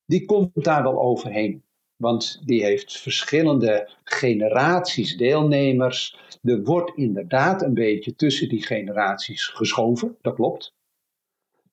[0.10, 1.64] die komt daar wel overheen.
[1.95, 6.20] Want die heeft verschillende generaties deelnemers.
[6.43, 10.74] Er wordt inderdaad een beetje tussen die generaties geschoven, dat klopt.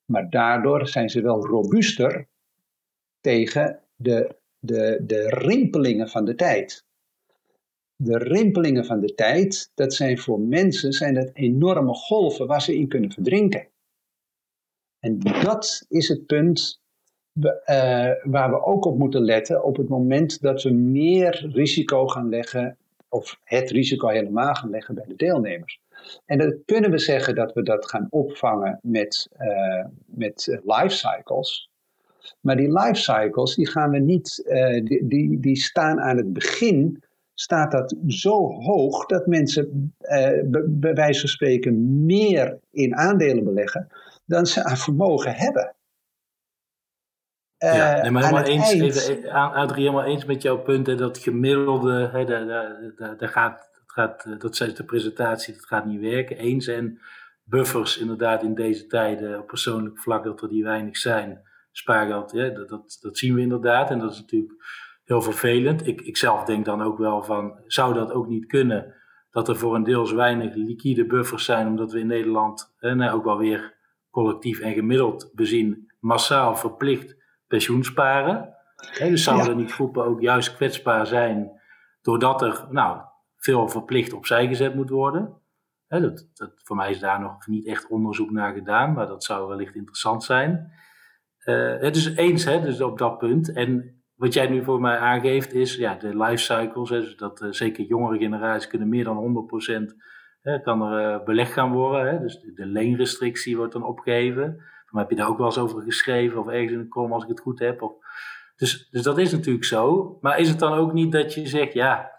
[0.05, 2.27] Maar daardoor zijn ze wel robuuster
[3.21, 6.85] tegen de, de, de rimpelingen van de tijd.
[7.95, 12.75] De rimpelingen van de tijd, dat zijn voor mensen zijn dat enorme golven waar ze
[12.75, 13.67] in kunnen verdrinken.
[14.99, 16.81] En dat is het punt
[18.23, 22.77] waar we ook op moeten letten op het moment dat we meer risico gaan leggen,
[23.09, 25.79] of het risico helemaal gaan leggen bij de deelnemers.
[26.25, 31.69] En dan kunnen we zeggen dat we dat gaan opvangen met, uh, met life cycles.
[32.41, 34.43] Maar die life cycles, die gaan we niet,
[34.83, 39.93] die, die, die staan aan het begin, staat dat zo hoog dat mensen
[40.67, 43.87] bij wijze van spreken meer in aandelen beleggen
[44.25, 45.75] dan ze aan vermogen hebben
[47.57, 50.87] ja, nee, maar helemaal eens, even, Adrie, helemaal eens met jouw punt.
[50.87, 55.53] Hè, dat gemiddelde, hè, daar, daar, daar gaat, dat, gaat, eh, dat zei de presentatie,
[55.53, 56.37] dat gaat niet werken.
[56.37, 56.99] Eens en
[57.43, 61.41] buffers inderdaad in deze tijden op persoonlijk vlak dat er die weinig zijn.
[61.71, 63.89] Spaargeld, ja, dat, dat, dat zien we inderdaad.
[63.89, 64.53] En dat is natuurlijk
[65.03, 65.87] heel vervelend.
[65.87, 68.95] Ik, ik zelf denk dan ook wel van, zou dat ook niet kunnen?
[69.31, 73.23] Dat er voor een deels weinig liquide buffers zijn, omdat we in Nederland nou, ook
[73.23, 73.77] wel weer
[74.09, 77.17] collectief en gemiddeld bezien massaal verplicht
[77.47, 78.55] pensioen sparen.
[78.97, 81.61] dus zouden niet groepen ook juist kwetsbaar zijn,
[82.01, 83.01] doordat er nou,
[83.35, 85.41] veel verplicht opzij gezet moet worden?
[85.87, 89.47] dat, dat, voor mij is daar nog niet echt onderzoek naar gedaan, maar dat zou
[89.47, 90.71] wellicht interessant zijn.
[91.45, 93.53] Uh, het is eens hè, dus op dat punt.
[93.53, 96.89] En wat jij nu voor mij aangeeft is ja, de life cycles.
[96.89, 99.49] Hè, dus dat uh, zeker jongere generaties kunnen meer dan
[99.91, 99.95] 100%
[100.41, 102.13] hè, kan er uh, belegd gaan worden.
[102.13, 104.63] Hè, dus de, de, leenrestrictie wordt dan opgegeven.
[104.91, 107.23] Dan heb je daar ook wel eens over geschreven of ergens in de column als
[107.23, 107.81] ik het goed heb.
[107.81, 107.93] Of,
[108.55, 110.17] dus, dus dat is natuurlijk zo.
[110.21, 112.11] Maar is het dan ook niet dat je zegt, ja,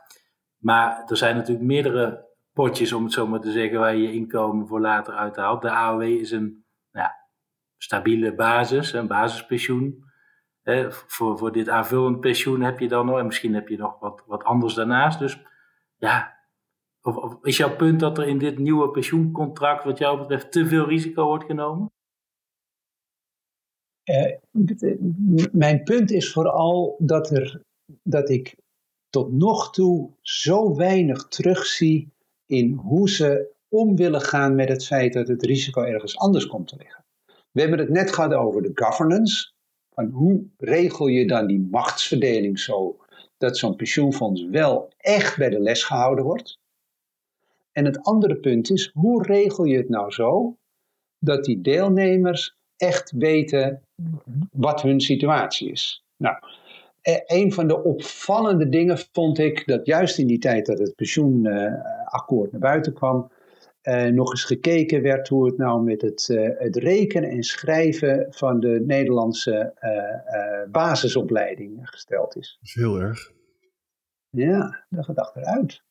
[0.59, 4.13] maar er zijn natuurlijk meerdere potjes, om het zo maar te zeggen, waar je je
[4.13, 5.63] inkomen voor later uithaalt.
[5.63, 7.15] De AOW is een ja,
[7.77, 10.05] stabiele basis, een basispensioen.
[10.91, 14.23] voor, voor dit aanvullend pensioen heb je dan nog, en misschien heb je nog wat,
[14.27, 15.19] wat anders daarnaast.
[15.19, 15.43] Dus
[15.97, 16.37] ja,
[17.01, 20.89] of is jouw punt dat er in dit nieuwe pensioencontract, wat jou betreft, te veel
[20.89, 21.91] risico wordt genomen?
[24.09, 24.33] Uh,
[25.53, 27.63] mijn punt is vooral dat, er,
[28.03, 28.57] dat ik
[29.11, 32.13] tot nog toe zo weinig terugzie
[32.47, 36.69] in hoe ze om willen gaan met het feit dat het risico ergens anders komt
[36.69, 37.05] te liggen.
[37.51, 39.53] We hebben het net gehad over de governance.
[39.95, 42.97] Van hoe regel je dan die machtsverdeling zo
[43.39, 46.59] dat zo'n pensioenfonds wel echt bij de les gehouden wordt?
[47.73, 50.57] En het andere punt is, hoe regel je het nou zo
[51.19, 53.83] dat die deelnemers echt weten
[54.53, 56.05] wat hun situatie is?
[56.17, 56.37] Nou,
[57.03, 60.95] e-, een van de opvallende dingen vond ik dat juist in die tijd dat het
[60.95, 63.31] pensioenakkoord naar buiten kwam,
[63.83, 68.27] uh, nog eens gekeken werd hoe het nou met het, uh, het rekenen en schrijven
[68.31, 72.57] van de Nederlandse uh, basisopleiding gesteld is.
[72.61, 73.33] Dat is heel erg.
[74.31, 75.83] Ja, dat gaat achteruit.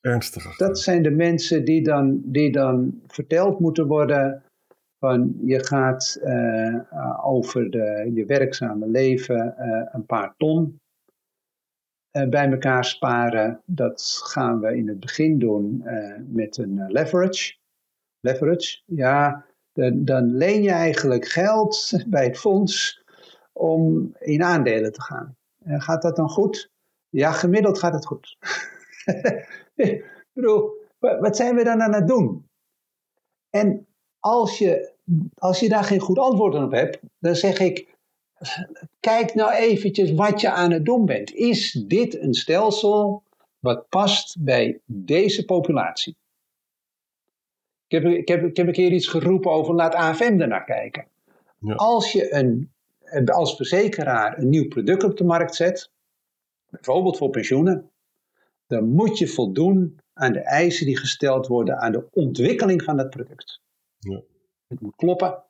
[0.00, 0.56] Ernstig.
[0.56, 4.42] Dat zijn de mensen die dan, die dan verteld moeten worden
[4.98, 6.20] van je gaat
[7.22, 9.54] over de, je werkzame leven
[9.94, 10.80] een paar ton
[12.12, 13.62] uh, bij elkaar sparen.
[13.66, 15.84] Dat gaan we in het begin doen
[16.26, 17.56] met een leverage.
[18.20, 23.04] Leverage, ja, dan, dan, leen je eigenlijk geld bij het fonds
[23.52, 25.36] om in aandelen te gaan.
[25.64, 26.70] gaat dat dan goed?
[27.08, 28.36] Ja, gemiddeld gaat het goed.
[29.74, 32.46] Ik bedoel, wat zijn we dan aan het doen?
[33.50, 33.87] En
[34.28, 34.92] als je,
[35.38, 37.96] als je daar geen goed antwoord op hebt, dan zeg ik,
[39.00, 41.34] kijk nou eventjes wat je aan het doen bent.
[41.34, 43.22] Is dit een stelsel
[43.58, 46.16] wat past bij deze populatie?
[47.86, 51.06] Ik heb, ik heb, ik heb een keer iets geroepen over laat AFM ernaar kijken.
[51.58, 51.74] Ja.
[51.74, 52.70] Als je een,
[53.26, 55.90] als verzekeraar een nieuw product op de markt zet,
[56.70, 57.90] bijvoorbeeld voor pensioenen,
[58.66, 63.10] dan moet je voldoen aan de eisen die gesteld worden aan de ontwikkeling van dat
[63.10, 63.60] product.
[64.66, 65.44] Het moet kloppen,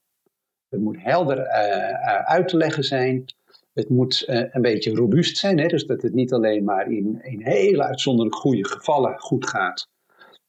[0.68, 3.24] het moet helder uh, uit te leggen zijn.
[3.72, 5.66] Het moet uh, een beetje robuust zijn, hè?
[5.66, 9.88] dus dat het niet alleen maar in, in hele uitzonderlijk goede gevallen goed gaat.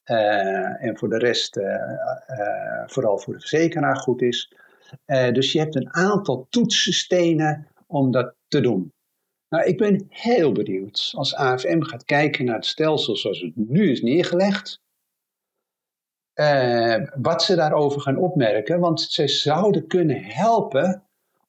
[0.04, 1.60] en voor de rest
[2.86, 4.52] vooral voor de verzekeraar goed is.
[5.32, 8.92] dus je hebt een aantal toetsenstenen om dat te doen.
[9.48, 13.90] Nou, ik ben heel benieuwd als AFM gaat kijken naar het stelsel zoals het nu
[13.90, 14.80] is neergelegd.
[16.40, 21.02] Uh, wat ze daarover gaan opmerken, want ze zouden kunnen helpen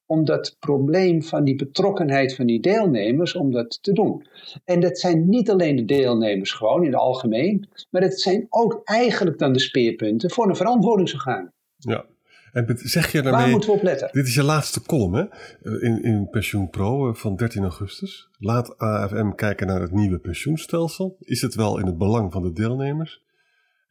[0.06, 4.28] om dat probleem van die betrokkenheid van die deelnemers, om dat te doen.
[4.66, 8.82] En dat zijn niet alleen de deelnemers gewoon in het algemeen, maar het zijn ook
[8.84, 11.52] eigenlijk dan de speerpunten voor een verantwoordingsorgaan.
[11.78, 12.06] Ja,
[12.52, 13.42] en zeg je daarmee...
[13.42, 14.10] Waar moeten we op letten?
[14.12, 15.24] Dit is je laatste column hè?
[15.24, 18.30] Eh, in, in Pensioen Pro eh, van 13 augustus.
[18.38, 21.16] Laat AFM kijken naar het nieuwe pensioenstelsel.
[21.20, 23.22] Is het wel in het belang van de deelnemers?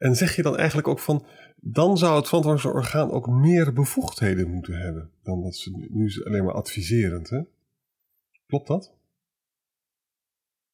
[0.01, 1.25] En zeg je dan eigenlijk ook van,
[1.57, 6.55] dan zou het verantwoordingsorgaan ook meer bevoegdheden moeten hebben dan dat ze nu alleen maar
[6.55, 7.41] adviserend, hè?
[8.47, 8.93] Klopt dat?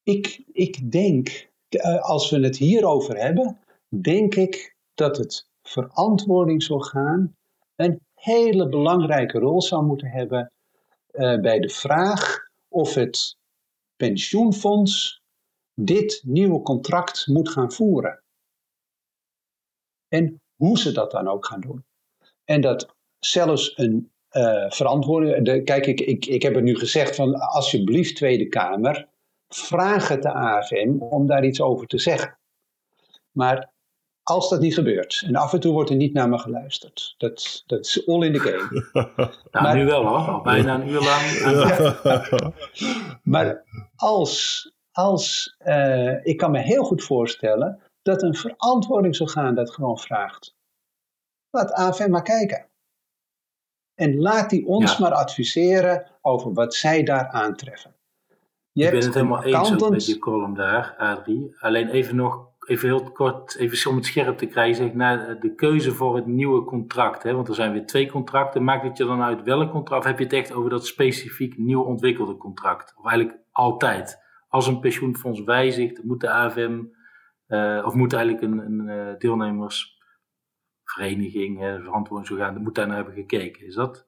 [0.03, 7.35] Ik, ik denk, eh, als we het hierover hebben, denk ik dat het verantwoordingsorgaan
[7.75, 10.51] een hele belangrijke rol zou moeten hebben
[11.11, 13.37] uh, bij de vraag of het
[13.95, 15.21] pensioenfonds
[15.73, 18.21] dit nieuwe contract moet gaan voeren
[20.07, 21.85] en hoe ze dat dan ook gaan doen.
[22.43, 25.45] En dat zelfs een uh, verantwoording.
[25.45, 29.07] De, kijk, ik, ik, ik heb het nu gezegd van alsjeblieft Tweede Kamer,
[29.47, 32.37] vraag het de AFM om daar iets over te zeggen.
[33.31, 33.71] Maar
[34.23, 35.23] als dat niet gebeurt.
[35.25, 37.15] En af en toe wordt er niet naar me geluisterd.
[37.17, 38.89] Dat, dat is all in the game.
[39.51, 40.17] nou, maar, nu wel hoor.
[40.17, 42.53] Al bijna een uur lang.
[43.33, 43.63] maar
[43.95, 50.55] als, als uh, ik kan me heel goed voorstellen dat een verantwoordingsorgaan dat gewoon vraagt.
[51.49, 52.65] Laat AFM maar kijken.
[53.95, 57.95] En laat die ons maar adviseren over wat zij daar aantreffen.
[58.71, 61.55] Je ik ben het helemaal eens met je column daar, Adrie.
[61.59, 65.39] Alleen even nog, even heel kort, even om het scherp te krijgen, zeg ik, naar
[65.39, 67.23] de keuze voor het nieuwe contract.
[67.23, 67.33] Hè?
[67.33, 68.63] Want er zijn weer twee contracten.
[68.63, 70.01] Maakt het je dan uit welk contract?
[70.03, 72.93] Of heb je het echt over dat specifiek nieuw ontwikkelde contract?
[72.97, 74.19] Of eigenlijk altijd?
[74.49, 76.83] Als een pensioenfonds wijzigt, moet de AFM,
[77.47, 82.95] uh, of moet eigenlijk een, een uh, deelnemersvereniging, hè, verantwoording zo gaan, moet daar naar
[82.95, 83.65] hebben gekeken.
[83.65, 84.07] Is dat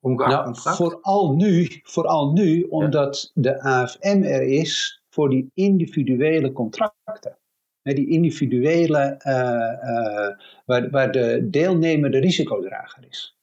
[0.00, 7.38] nou, vooral nu, vooral nu omdat de AFM er is voor die individuele contracten.
[7.82, 13.36] die individuele, uh, uh, waar, waar de deelnemer de risicodrager is.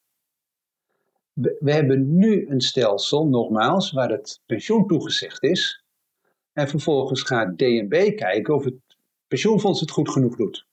[1.32, 5.84] We, we, hebben nu een stelsel, nogmaals, waar het pensioen toegezegd is.
[6.52, 8.74] En vervolgens gaat DNB kijken of het
[9.28, 10.66] pensioenfonds het goed genoeg doet.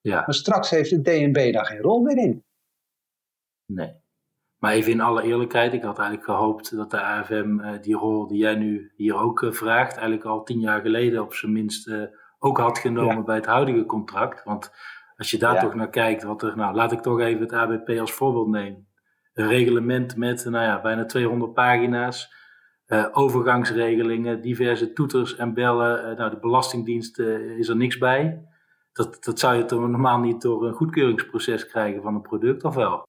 [0.00, 0.14] Ja.
[0.14, 2.44] Maar straks heeft de DNB daar geen rol meer in.
[3.66, 4.06] Nee.
[4.58, 7.94] Maar even in alle eerlijkheid, ik had eigenlijk gehoopt dat de AFM uh, eh, die
[7.94, 11.52] rol die jij nu hier ook uh, vraagt, eigenlijk al tien jaar geleden op zijn
[11.52, 12.02] minst uh,
[12.38, 14.44] ook had genomen bij het huidige contract.
[14.44, 14.72] Want
[15.16, 15.60] als je daar ja.
[15.60, 18.88] toch naar kijkt, wat er, nou laat ik toch even het ABP als voorbeeld nemen.
[19.32, 22.34] Een reglement met, nou ja, bijna 200 pagina's,
[23.12, 26.16] overgangsregelingen, diverse toeters en bellen.
[26.16, 27.18] nou, de Belastingdienst
[27.58, 28.48] is er niks bij.
[28.92, 32.74] Dat, dat zou je toch normaal niet door een goedkeuringsproces krijgen van een product, of
[32.74, 33.06] wel?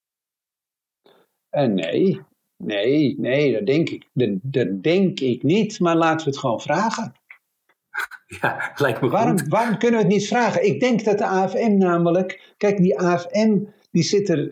[1.52, 2.22] Nee,
[2.64, 6.62] nee, nee, dat denk, ik, dat, dat, denk ik niet, maar laten we het gewoon
[6.62, 7.14] vragen.
[8.42, 9.48] Ja, lijkt me waarom, goed.
[9.48, 10.66] Waarom kunnen we het niet vragen?
[10.66, 13.60] Ik denk dat de AFM namelijk, kijk, die AFM,
[13.92, 14.52] die zit er.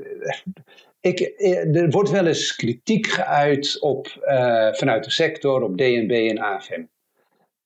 [0.99, 6.11] Ik, eh, er wordt wel eens kritiek geuit op, uh, vanuit de sector op DNB
[6.11, 6.83] en AFM.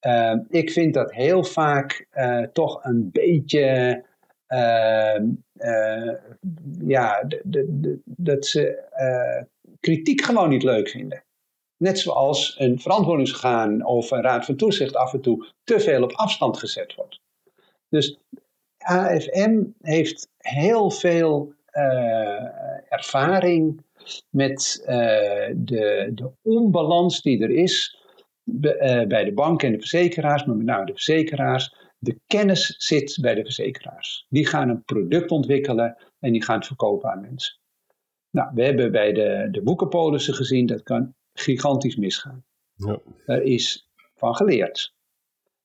[0.07, 4.03] Uh, ik vind dat heel vaak uh, toch een beetje
[4.51, 5.25] Ehm,
[5.57, 6.13] eh,
[6.79, 7.27] ja,
[8.03, 9.43] dat ze eh,
[9.79, 11.23] kritiek gewoon niet leuk vinden.
[11.77, 16.11] Net zoals een verantwoordingsorgaan of een raad van toezicht af en toe te veel op
[16.11, 17.19] afstand gezet wordt.
[17.89, 18.17] Dus
[18.77, 21.53] AFM heeft heel veel
[22.89, 23.84] ervaring
[24.30, 24.88] met uh,
[25.55, 27.99] de, de onbalans die er is
[29.07, 33.36] bij de banken en de verzekeraars, maar met name de verzekeraars, de kennis zit bij
[33.36, 34.26] de verzekeraars.
[34.30, 37.59] Die gaan een product ontwikkelen en die gaan het verkopen aan mensen.
[38.30, 42.43] Nou, we hebben bij de, de boekenpolissen gezien dat kan gigantisch misgaan.
[42.74, 42.99] Ja.
[43.26, 44.93] Er is van geleerd.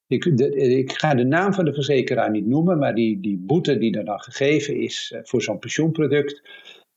[0.06, 3.98] Ik, ik, ga de naam van de verzekeraar niet noemen, maar die, die boete die
[3.98, 6.42] er dan gegeven is eh, voor zo'n pensioenproduct,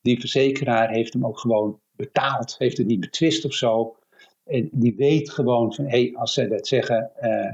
[0.01, 3.97] die verzekeraar heeft hem ook gewoon betaald, heeft het niet betwist of zo.
[4.43, 7.53] En die weet gewoon van, hé, hey, als zij dat zeggen, uh,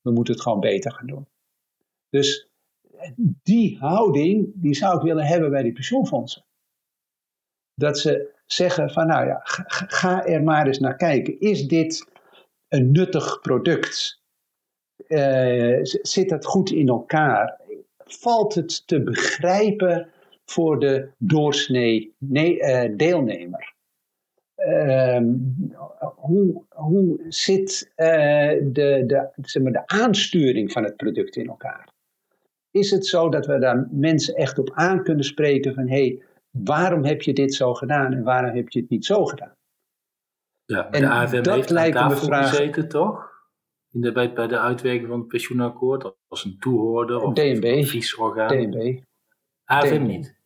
[0.00, 1.26] we moeten het gewoon beter gaan doen.
[2.08, 2.48] Dus
[3.42, 6.44] die houding, die zou ik willen hebben bij die pensioenfondsen.
[7.74, 9.40] Dat ze zeggen van nou ja,
[10.00, 11.40] ga er maar eens naar kijken.
[11.40, 12.08] Is dit
[12.68, 14.21] een nuttig product?
[15.08, 17.60] Uh, zit dat goed in elkaar?
[17.98, 20.08] Valt het te begrijpen
[20.44, 23.72] voor de doorsnee nee, uh, deelnemer?
[24.54, 25.34] Ehm,
[26.14, 28.06] hoe, hoe zit uh,
[28.62, 31.88] de, de, zeg maar, de aansturing van het product in elkaar?
[32.70, 36.22] Is het zo dat we daar mensen echt op aan kunnen spreken van hé, hey,
[36.50, 39.56] waarom heb je dit zo gedaan en waarom heb je het niet zo gedaan?
[40.64, 42.48] Ja, en de AFM dat heeft lijkt aan tafel vraag...
[42.48, 43.31] gezeten, toch?
[43.92, 47.64] In de, bij, bij de uitwerking van het pensioenakkoord, als een toehoorder of DNB.
[47.64, 48.48] een adviesorgaan?
[48.48, 49.02] DNB.
[49.64, 50.40] AFM niet?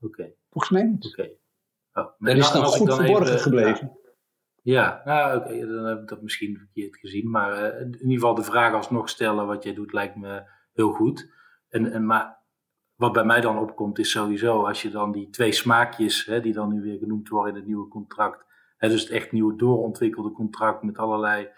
[0.00, 0.32] Oké.
[0.50, 1.06] Volgens mij niet.
[1.06, 1.30] Oké.
[1.92, 3.98] Oh, dat is dan goed verborgen gebleven.
[4.62, 7.30] Ja, nou oké, dan heb ik dat misschien verkeerd gezien.
[7.30, 10.42] Maar uh, in ieder geval de vraag alsnog stellen wat jij doet lijkt me
[10.72, 11.30] heel goed.
[11.68, 12.38] En, en, maar
[12.94, 16.52] wat bij mij dan opkomt is sowieso als je dan die twee smaakjes, hè, die
[16.52, 18.44] dan nu weer genoemd worden in het nieuwe contract.
[18.76, 21.48] Hè, dus het echt nieuwe doorontwikkelde contract met allerlei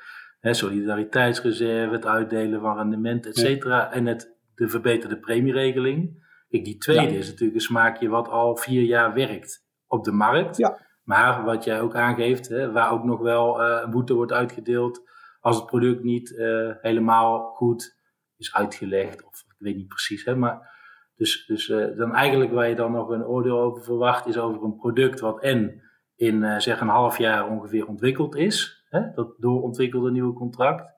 [0.47, 3.92] hè, solidariteitsreserve, het uitdelen van rendement, et cetera.
[3.92, 6.24] En het, de verbeterde premieregeling.
[6.49, 10.57] Kijk, die tweede is natuurlijk een smaakje wat al vier jaar werkt op de markt.
[10.57, 10.78] Ja.
[11.03, 15.01] Maar wat jij ook aangeeft, hè, waar ook nog wel uh, een boete wordt uitgedeeld
[15.40, 17.97] als het product niet uh, helemaal goed
[18.36, 19.24] is uitgelegd.
[19.24, 20.24] Of ik weet niet precies.
[20.24, 20.74] Hè, maar
[21.16, 24.62] dus, dus uh, dan eigenlijk waar je dan nog een oordeel over verwacht, is over
[24.62, 25.82] een product wat en
[26.16, 28.76] in zeg een half jaar ongeveer ontwikkeld is.
[28.89, 30.95] Hè, dat doorontwikkelde nieuwe contract.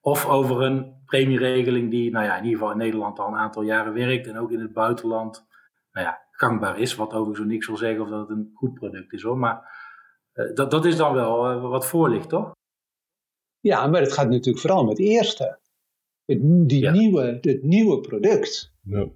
[0.00, 3.62] of over een premieregeling die, nou ja, in ieder geval in Nederland al een aantal
[3.62, 5.46] jaren werkt en ook in het buitenland,
[5.92, 6.94] nou ja, gangbaar is.
[6.94, 9.38] Wat overigens zo niks wil zeggen of dat het een goed product is hoor.
[9.38, 9.70] Maar
[10.34, 12.52] uh, dat, dat is dan wel uh, wat voor ligt, toch?
[13.60, 15.58] Ja, maar het gaat natuurlijk vooral om het eerste.
[16.24, 16.92] Het, die ja.
[16.92, 18.72] nieuwe, het nieuwe product.
[18.80, 19.08] Ja.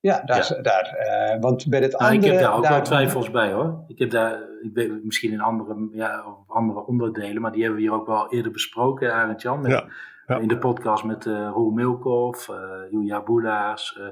[0.00, 0.62] Ja, daar, ja.
[0.62, 0.96] daar
[1.34, 2.26] uh, want bij het nou, andere...
[2.26, 3.84] Ik heb daar ook daar, wel twijfels bij hoor.
[3.86, 7.86] Ik heb daar, ik weet, misschien in andere, ja, andere onderdelen, maar die hebben we
[7.86, 9.60] hier ook wel eerder besproken, Arend Jan.
[9.60, 9.88] Met, ja.
[10.26, 10.38] Ja.
[10.38, 12.56] In de podcast met uh, Roel Milkov, uh,
[12.90, 14.06] Julia Boelaars, uh,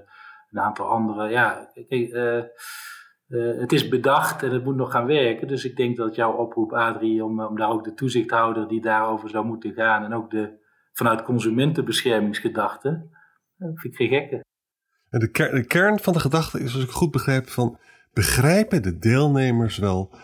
[0.50, 1.28] een aantal andere.
[1.28, 2.12] Ja, kijk,
[3.58, 5.48] het is bedacht en het moet nog gaan werken.
[5.48, 9.28] Dus ik denk dat jouw oproep, Adrie, om, om daar ook de toezichthouder die daarover
[9.28, 13.08] zou moeten gaan en ook de vanuit consumentenbeschermingsgedachte,
[13.58, 14.44] vind ik geen gekke.
[15.08, 17.78] En de, ker de kern van de gedachte is, als ik goed begrijp, van
[18.12, 20.14] begrijpen de deelnemers wel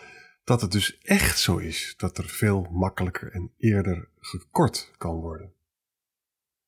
[0.43, 5.53] dat het dus echt zo is dat er veel makkelijker en eerder gekort kan worden.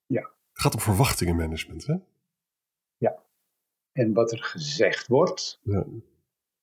[0.06, 0.22] Ja.
[0.22, 1.96] Het gaat om verwachtingenmanagement, hè?
[2.98, 3.24] Ja.
[3.92, 5.86] En wat er gezegd wordt, ja.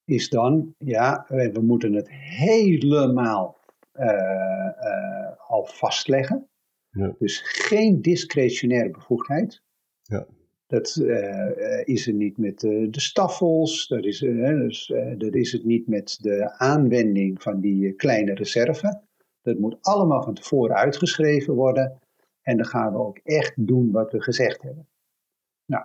[0.05, 3.61] is dan, ja, we moeten het helemaal
[3.95, 6.49] uh, uh, al vastleggen.
[6.91, 7.15] Ja.
[7.19, 9.63] Dus geen discretionaire bevoegdheid.
[10.03, 10.27] Ja.
[10.73, 15.87] Dat uh, is er niet met de staffels, dat is, dus, dat is het niet
[15.87, 19.03] met de aanwending van die kleine reserve.
[19.43, 22.01] Dat moet allemaal van tevoren uitgeschreven worden.
[22.43, 24.89] En dan gaan we ook echt doen wat we gezegd hebben.
[25.64, 25.85] Nou,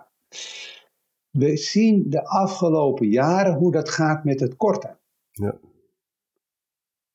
[1.30, 4.98] we zien de afgelopen jaren hoe dat gaat met het korten.
[5.30, 5.58] Ja.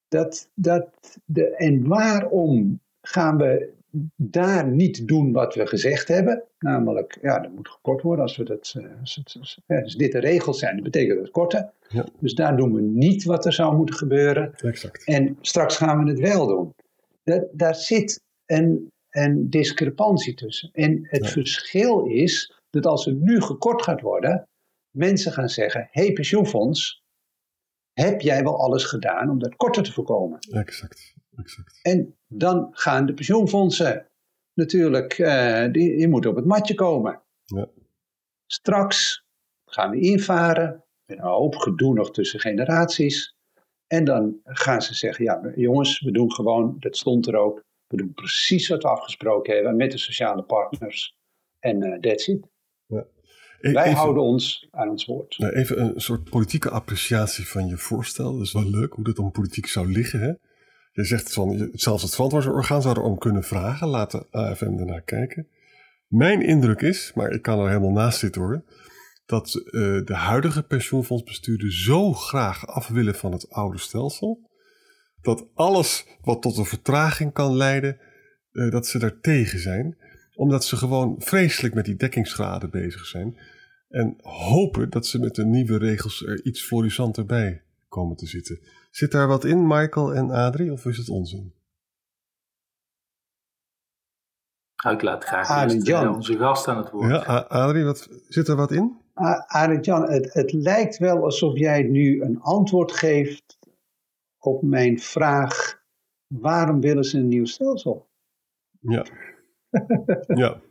[0.07, 3.73] Dat, dat de, en waarom gaan we
[4.15, 6.43] daar niet doen wat we gezegd hebben?
[6.59, 8.23] Namelijk, ja, dat moet gekort worden.
[8.25, 11.73] Als, we dat, als, het, als, als dit de regels zijn, dat betekent dat korten.
[11.89, 12.05] Ja.
[12.19, 14.53] Dus daar doen we niet wat er zou moeten gebeuren.
[14.55, 15.05] Exact.
[15.05, 16.73] En straks gaan we het wel doen.
[17.23, 20.69] Dat, daar zit een, een discrepantie tussen.
[20.71, 21.29] En het Ja.
[21.29, 24.47] verschil is dat als er nu gekort gaat worden,
[24.89, 27.01] mensen gaan zeggen: Hé, hey, pensioenfonds,
[27.93, 30.39] heb jij wel alles gedaan om dat korter te voorkomen?
[30.39, 31.13] Exact.
[31.37, 31.79] Exact.
[31.81, 34.07] En dan gaan de pensioenfondsen
[34.53, 37.21] natuurlijk, eh, die, die moeten op het matje komen.
[37.45, 37.67] Ja.
[38.45, 39.25] Straks
[39.65, 43.35] gaan we invaren, met een hoop gedoe nog tussen generaties.
[43.87, 47.97] En dan gaan ze zeggen, ja jongens, we doen gewoon, dat stond er ook, we
[47.97, 51.17] doen precies wat we afgesproken hebben met de sociale partners.
[51.59, 52.51] En uh, that's it.
[53.59, 55.37] E- Wij houden ons aan ons woord.
[55.37, 58.33] nou, even een soort politieke appreciatie van je voorstel.
[58.33, 60.19] Dat is wel leuk hoe dat dan politiek zou liggen.
[60.19, 60.33] Hè?
[60.93, 63.87] Je zegt van, zelfs het verantwoordingsorgaan zou erom kunnen vragen.
[63.87, 65.47] Laat de AFM ernaar kijken.
[66.07, 68.63] Mijn indruk is, maar ik kan er helemaal naast zitten hoor,
[69.25, 69.71] dat eh,
[70.05, 74.49] de huidige pensioenfondsbestuurders zo graag af willen van het oude stelsel,
[75.21, 77.99] dat alles wat tot een vertraging kan leiden,
[78.51, 79.97] eh, dat ze daar tegen zijn.
[80.35, 83.37] Omdat ze gewoon vreselijk met die dekkingsgraden bezig zijn.
[83.89, 88.59] En hopen dat ze met de nieuwe regels er iets florissanter bij komen te zitten.
[88.93, 91.53] Zit daar wat in, Michael en Adrie, of is het onzin?
[94.83, 97.09] Nou, ik laat graag eerst, onze gast aan het woord.
[97.09, 98.97] Ja, Adrie, wat, zit er wat in?
[99.21, 103.59] A- Arend Jan, het, het lijkt wel alsof jij nu een antwoord geeft
[104.37, 105.83] op mijn vraag:
[106.27, 108.09] waarom willen ze een nieuw stelsel?
[108.79, 109.05] Ja.
[110.43, 110.61] ja.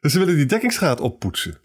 [0.00, 1.60] dus ze willen die dekkingsgraad oppoetsen.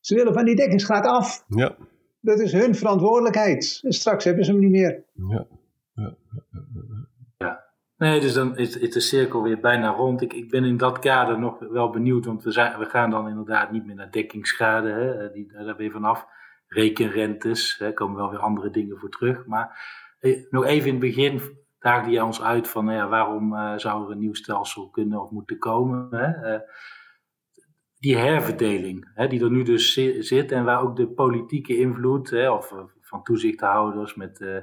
[0.00, 1.44] Ze willen van die dekkingsgraad af.
[1.48, 1.76] Ja.
[2.20, 3.80] Dat is hun verantwoordelijkheid.
[3.82, 5.04] En straks hebben ze hem niet meer.
[7.36, 7.68] ja.
[7.96, 10.22] Nee, dus dan is, is de cirkel weer bijna rond.
[10.22, 13.28] Ik, ik ben in dat kader nog wel benieuwd, want we, zijn, we gaan dan
[13.28, 16.26] inderdaad niet meer naar dekkingsschade, hè, eh, die, daar ben je vanaf.
[16.66, 19.46] Rekenrentes, hè, komen wel weer andere dingen voor terug.
[19.46, 19.78] Maar
[20.20, 21.40] eh, nog even in het begin
[21.80, 25.22] daagde jij ons uit van, nou ja, waarom eh, zou er een nieuw stelsel kunnen
[25.22, 26.08] of moeten komen?
[26.10, 26.54] Hè?
[26.54, 26.60] Eh,
[28.00, 32.30] die herverdeling, hè, die er nu dus zi- zit en waar ook de politieke invloed
[32.30, 34.56] hè, of, eh, van toezichthouders met eh,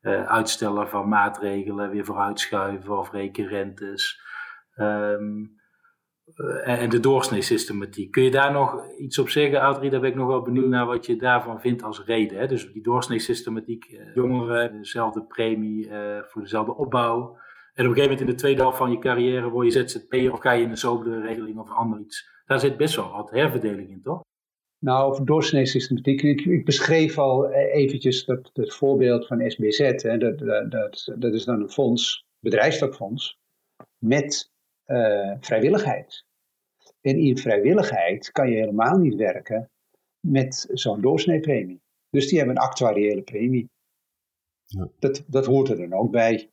[0.00, 4.20] eh, uitstellen van maatregelen, weer vooruitschuiven of rekenrentes.
[4.74, 5.44] Ehm,
[6.34, 8.10] eh, en, de doorsneesystematiek.
[8.10, 9.90] Kun je daar nog iets op zeggen, Adrie?
[9.90, 12.38] Daar ben ik nog wel benieuwd naar wat je daarvan vindt als reden.
[12.38, 12.46] Hè?
[12.46, 15.90] Dus die doorsneesystematiek, jongeren, dezelfde premie
[16.28, 17.18] voor dezelfde opbouw.
[17.74, 20.32] En op een gegeven moment in de tweede helft van je carrière word je ZZP'er
[20.32, 22.28] of ga je in een sobere regeling of ander iets.
[22.50, 24.20] Daar zit best wel wat herverdeling in, toch?
[24.78, 26.22] Nou, over doorsneesystematiek.
[26.22, 29.78] Ik, ik beschreef al eh, eventjes dat, dat voorbeeld van SBZ.
[29.78, 33.38] Hè, dat, dat, dat, dat is dan een fonds, bedrijfstakfonds,
[33.98, 34.50] met
[34.84, 36.24] eh, vrijwilligheid.
[37.00, 39.70] En in vrijwilligheid kan je helemaal niet werken
[40.26, 41.80] met zo'n doorsneepremie.
[42.08, 43.70] Dus die hebben een actuariële premie.
[44.64, 44.88] Ja.
[44.98, 46.50] Dat, dat hoort er dan ook bij.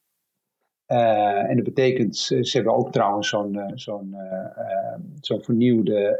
[0.87, 4.15] En dat betekent, ze hebben ook trouwens zo'n zo'n
[5.21, 6.17] zo'n vernieuwde,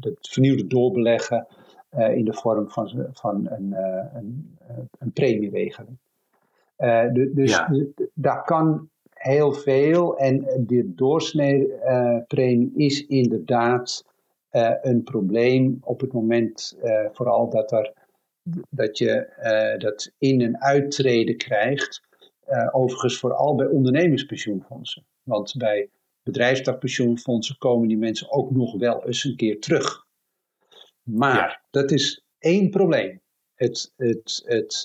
[0.00, 1.46] het vernieuwde doorbeleggen
[1.90, 3.74] in de vorm van, van een,
[4.14, 4.58] een,
[4.98, 5.98] een premieregeling.
[7.34, 7.74] dus ja.
[8.14, 11.72] daar kan heel veel en de doorsnee
[12.74, 14.04] is inderdaad
[14.52, 17.92] uh, een probleem op het moment uh, vooral dat, er,
[18.70, 22.02] dat je uh, dat in- en uittreden krijgt.
[22.70, 25.06] Overigens vooral bij ondernemingspensioenfondsen.
[25.22, 25.90] Want bij
[26.22, 30.06] bedrijfstakpensioenfondsen komen die mensen ook nog wel eens een keer terug.
[31.02, 33.20] Maar dat is één probleem.
[33.54, 34.84] Het, het, het,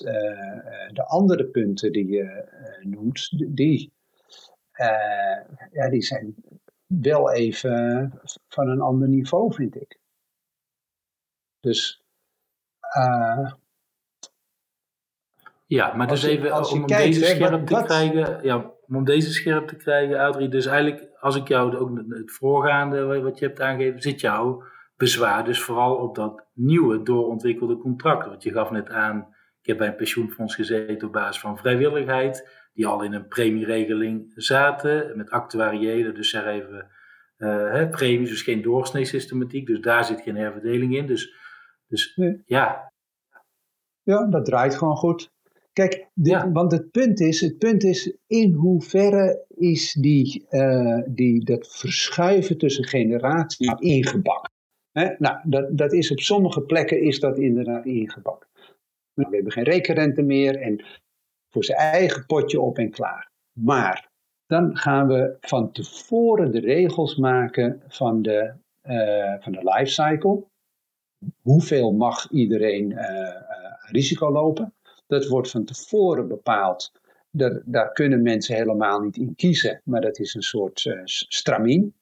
[0.92, 2.48] de andere punten die je
[2.80, 3.92] noemt, die,
[5.72, 6.34] ja, die zijn
[6.86, 8.12] wel even
[8.48, 9.98] van een ander niveau, vind ik.
[11.60, 12.02] Dus.
[15.66, 18.38] Ja, maar dus even als om, deze scherp te krijgen.
[18.42, 20.48] Ja, om deze scherp te krijgen, Adrie.
[20.48, 24.62] Dus eigenlijk, als ik jou ook het voorgaande wat je hebt aangegeven, zit jouw
[24.96, 28.26] bezwaar dus vooral op dat nieuwe doorontwikkelde contract.
[28.26, 29.18] Want je gaf net aan,
[29.60, 34.32] ik heb bij een pensioenfonds gezeten op basis van vrijwilligheid die al in een premieregeling
[34.34, 36.90] zaten, met actuariële, dus zeg even
[37.38, 41.06] uh, hè, premies, dus geen doorsneesystematiek, dus daar zit geen herverdeling in.
[41.06, 41.34] Dus,
[41.86, 42.92] dus ja.
[44.02, 45.34] Ja, dat draait gewoon goed.
[45.76, 46.08] Kijk,
[46.52, 52.58] want het punt, is, het punt is, in hoeverre is die, uh, die, dat verschuiven
[52.58, 54.52] tussen generaties ingebakken?
[54.92, 55.14] Hè?
[55.18, 58.48] Nou, dat, dat is op sommige plekken is dat inderdaad ingebakken.
[59.14, 60.84] Nou, we hebben geen rekenrente meer en
[61.50, 63.30] voor zijn eigen potje op en klaar.
[63.60, 64.10] Maar
[64.46, 68.52] dan gaan we van tevoren de regels maken van de,
[68.84, 70.44] uh, van de lifecycle.
[71.42, 73.00] Hoeveel mag iedereen uh,
[73.90, 74.74] risico lopen?
[75.06, 76.92] Dat wordt van tevoren bepaald.
[77.64, 81.94] Daar kunnen mensen helemaal niet in kiezen, maar dat is een soort uh, stramien.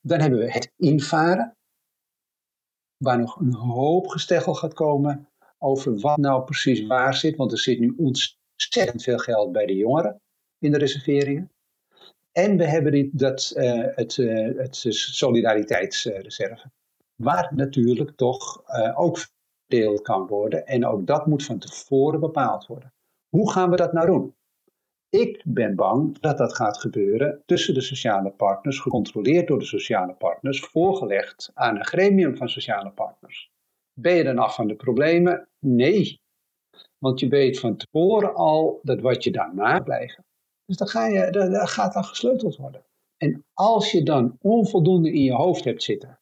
[0.00, 1.56] Dan hebben we het invaren,
[2.96, 5.28] waar nog een hoop gesteggel gaat komen
[5.58, 9.74] over wat nou precies waar zit, want er zit nu ontzettend veel geld bij de
[9.74, 10.20] jongeren
[10.58, 11.50] in de reserveringen.
[12.32, 16.70] En we hebben dat, uh, het, uh, het solidariteitsreserve.
[17.14, 18.62] Waar natuurlijk toch
[18.94, 19.26] ook
[19.68, 20.66] verdeeld kan worden.
[20.66, 22.92] En ook dat moet van tevoren bepaald worden.
[23.28, 24.34] Hoe gaan we dat nou doen?
[25.10, 30.12] Ik ben bang dat dat gaat gebeuren tussen de sociale partners, gecontroleerd door de sociale
[30.12, 33.50] partners, voorgelegd aan een gremium van sociale partners.
[34.00, 35.48] Ben je dan af van de problemen?
[35.58, 36.20] Nee,
[36.98, 40.24] want je weet van tevoren al dat wat je daarna blijven.
[40.64, 42.84] Dus dan ga je, gaat dan gesleuteld worden.
[43.16, 46.20] En als je dan onvoldoende in je hoofd hebt zitten,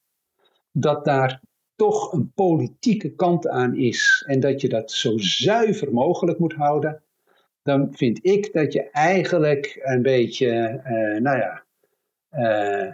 [0.72, 1.40] dat daar
[1.76, 7.02] toch een politieke kant aan is en dat je dat zo zuiver mogelijk moet houden,
[7.62, 11.64] dan vind ik dat je eigenlijk een beetje, uh, nou ja,
[12.32, 12.92] uh,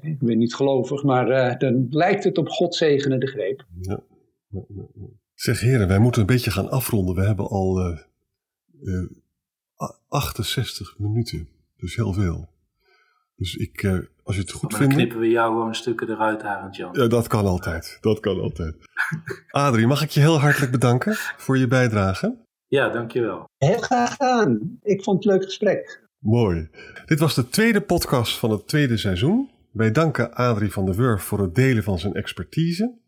[0.00, 3.66] ik ben niet gelovig, maar uh, dan lijkt het op God zegenende greep.
[3.80, 4.00] Ja.
[5.34, 7.14] Zeg heren, wij moeten een beetje gaan afronden.
[7.14, 7.98] We hebben al uh,
[8.82, 9.08] uh,
[10.08, 11.48] 68 minuten.
[11.76, 12.48] Dus heel veel.
[13.36, 14.92] Dus ik, uh, als je het goed vindt.
[14.92, 16.88] Dan knippen we jou gewoon stukken eruit, Arend Jan.
[16.92, 17.98] Ja, dat kan altijd.
[18.00, 18.76] Dat kan altijd.
[19.50, 22.44] Adrie, mag ik je heel hartelijk bedanken voor je bijdrage?
[22.66, 23.48] Ja, dankjewel.
[23.58, 24.78] Heel graag gedaan.
[24.82, 26.04] Ik vond het een leuk gesprek.
[26.18, 26.68] Mooi.
[27.06, 29.50] Dit was de tweede podcast van het tweede seizoen.
[29.72, 32.98] Wij danken Adrie van der Wurf voor het delen van zijn expertise.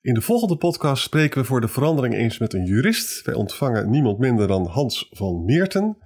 [0.00, 3.22] In de volgende podcast spreken we voor de verandering eens met een jurist.
[3.22, 5.96] Wij ontvangen niemand minder dan Hans van Meerten.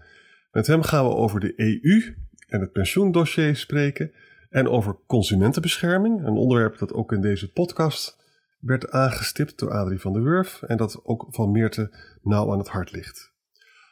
[0.50, 2.14] Met hem gaan we over de EU
[2.52, 4.12] en het pensioendossier spreken
[4.50, 8.20] en over consumentenbescherming, een onderwerp dat ook in deze podcast
[8.58, 11.90] werd aangestipt door Adrie van der Wurf en dat ook van Meerten
[12.22, 13.32] nauw aan het hart ligt.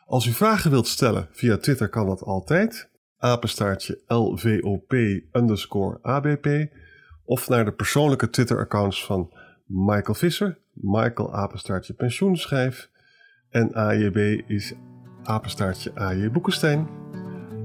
[0.07, 2.89] Als u vragen wilt stellen via Twitter kan dat altijd.
[3.19, 4.93] Apenstaartje LVOP
[5.32, 6.73] underscore ABP
[7.24, 9.32] of naar de persoonlijke Twitter-accounts van
[9.66, 12.91] Michael Visser, Michael apenstaartje pensioenschijf
[13.51, 14.74] en AJB is
[15.23, 17.10] apenstaartje AJ Boekenstein.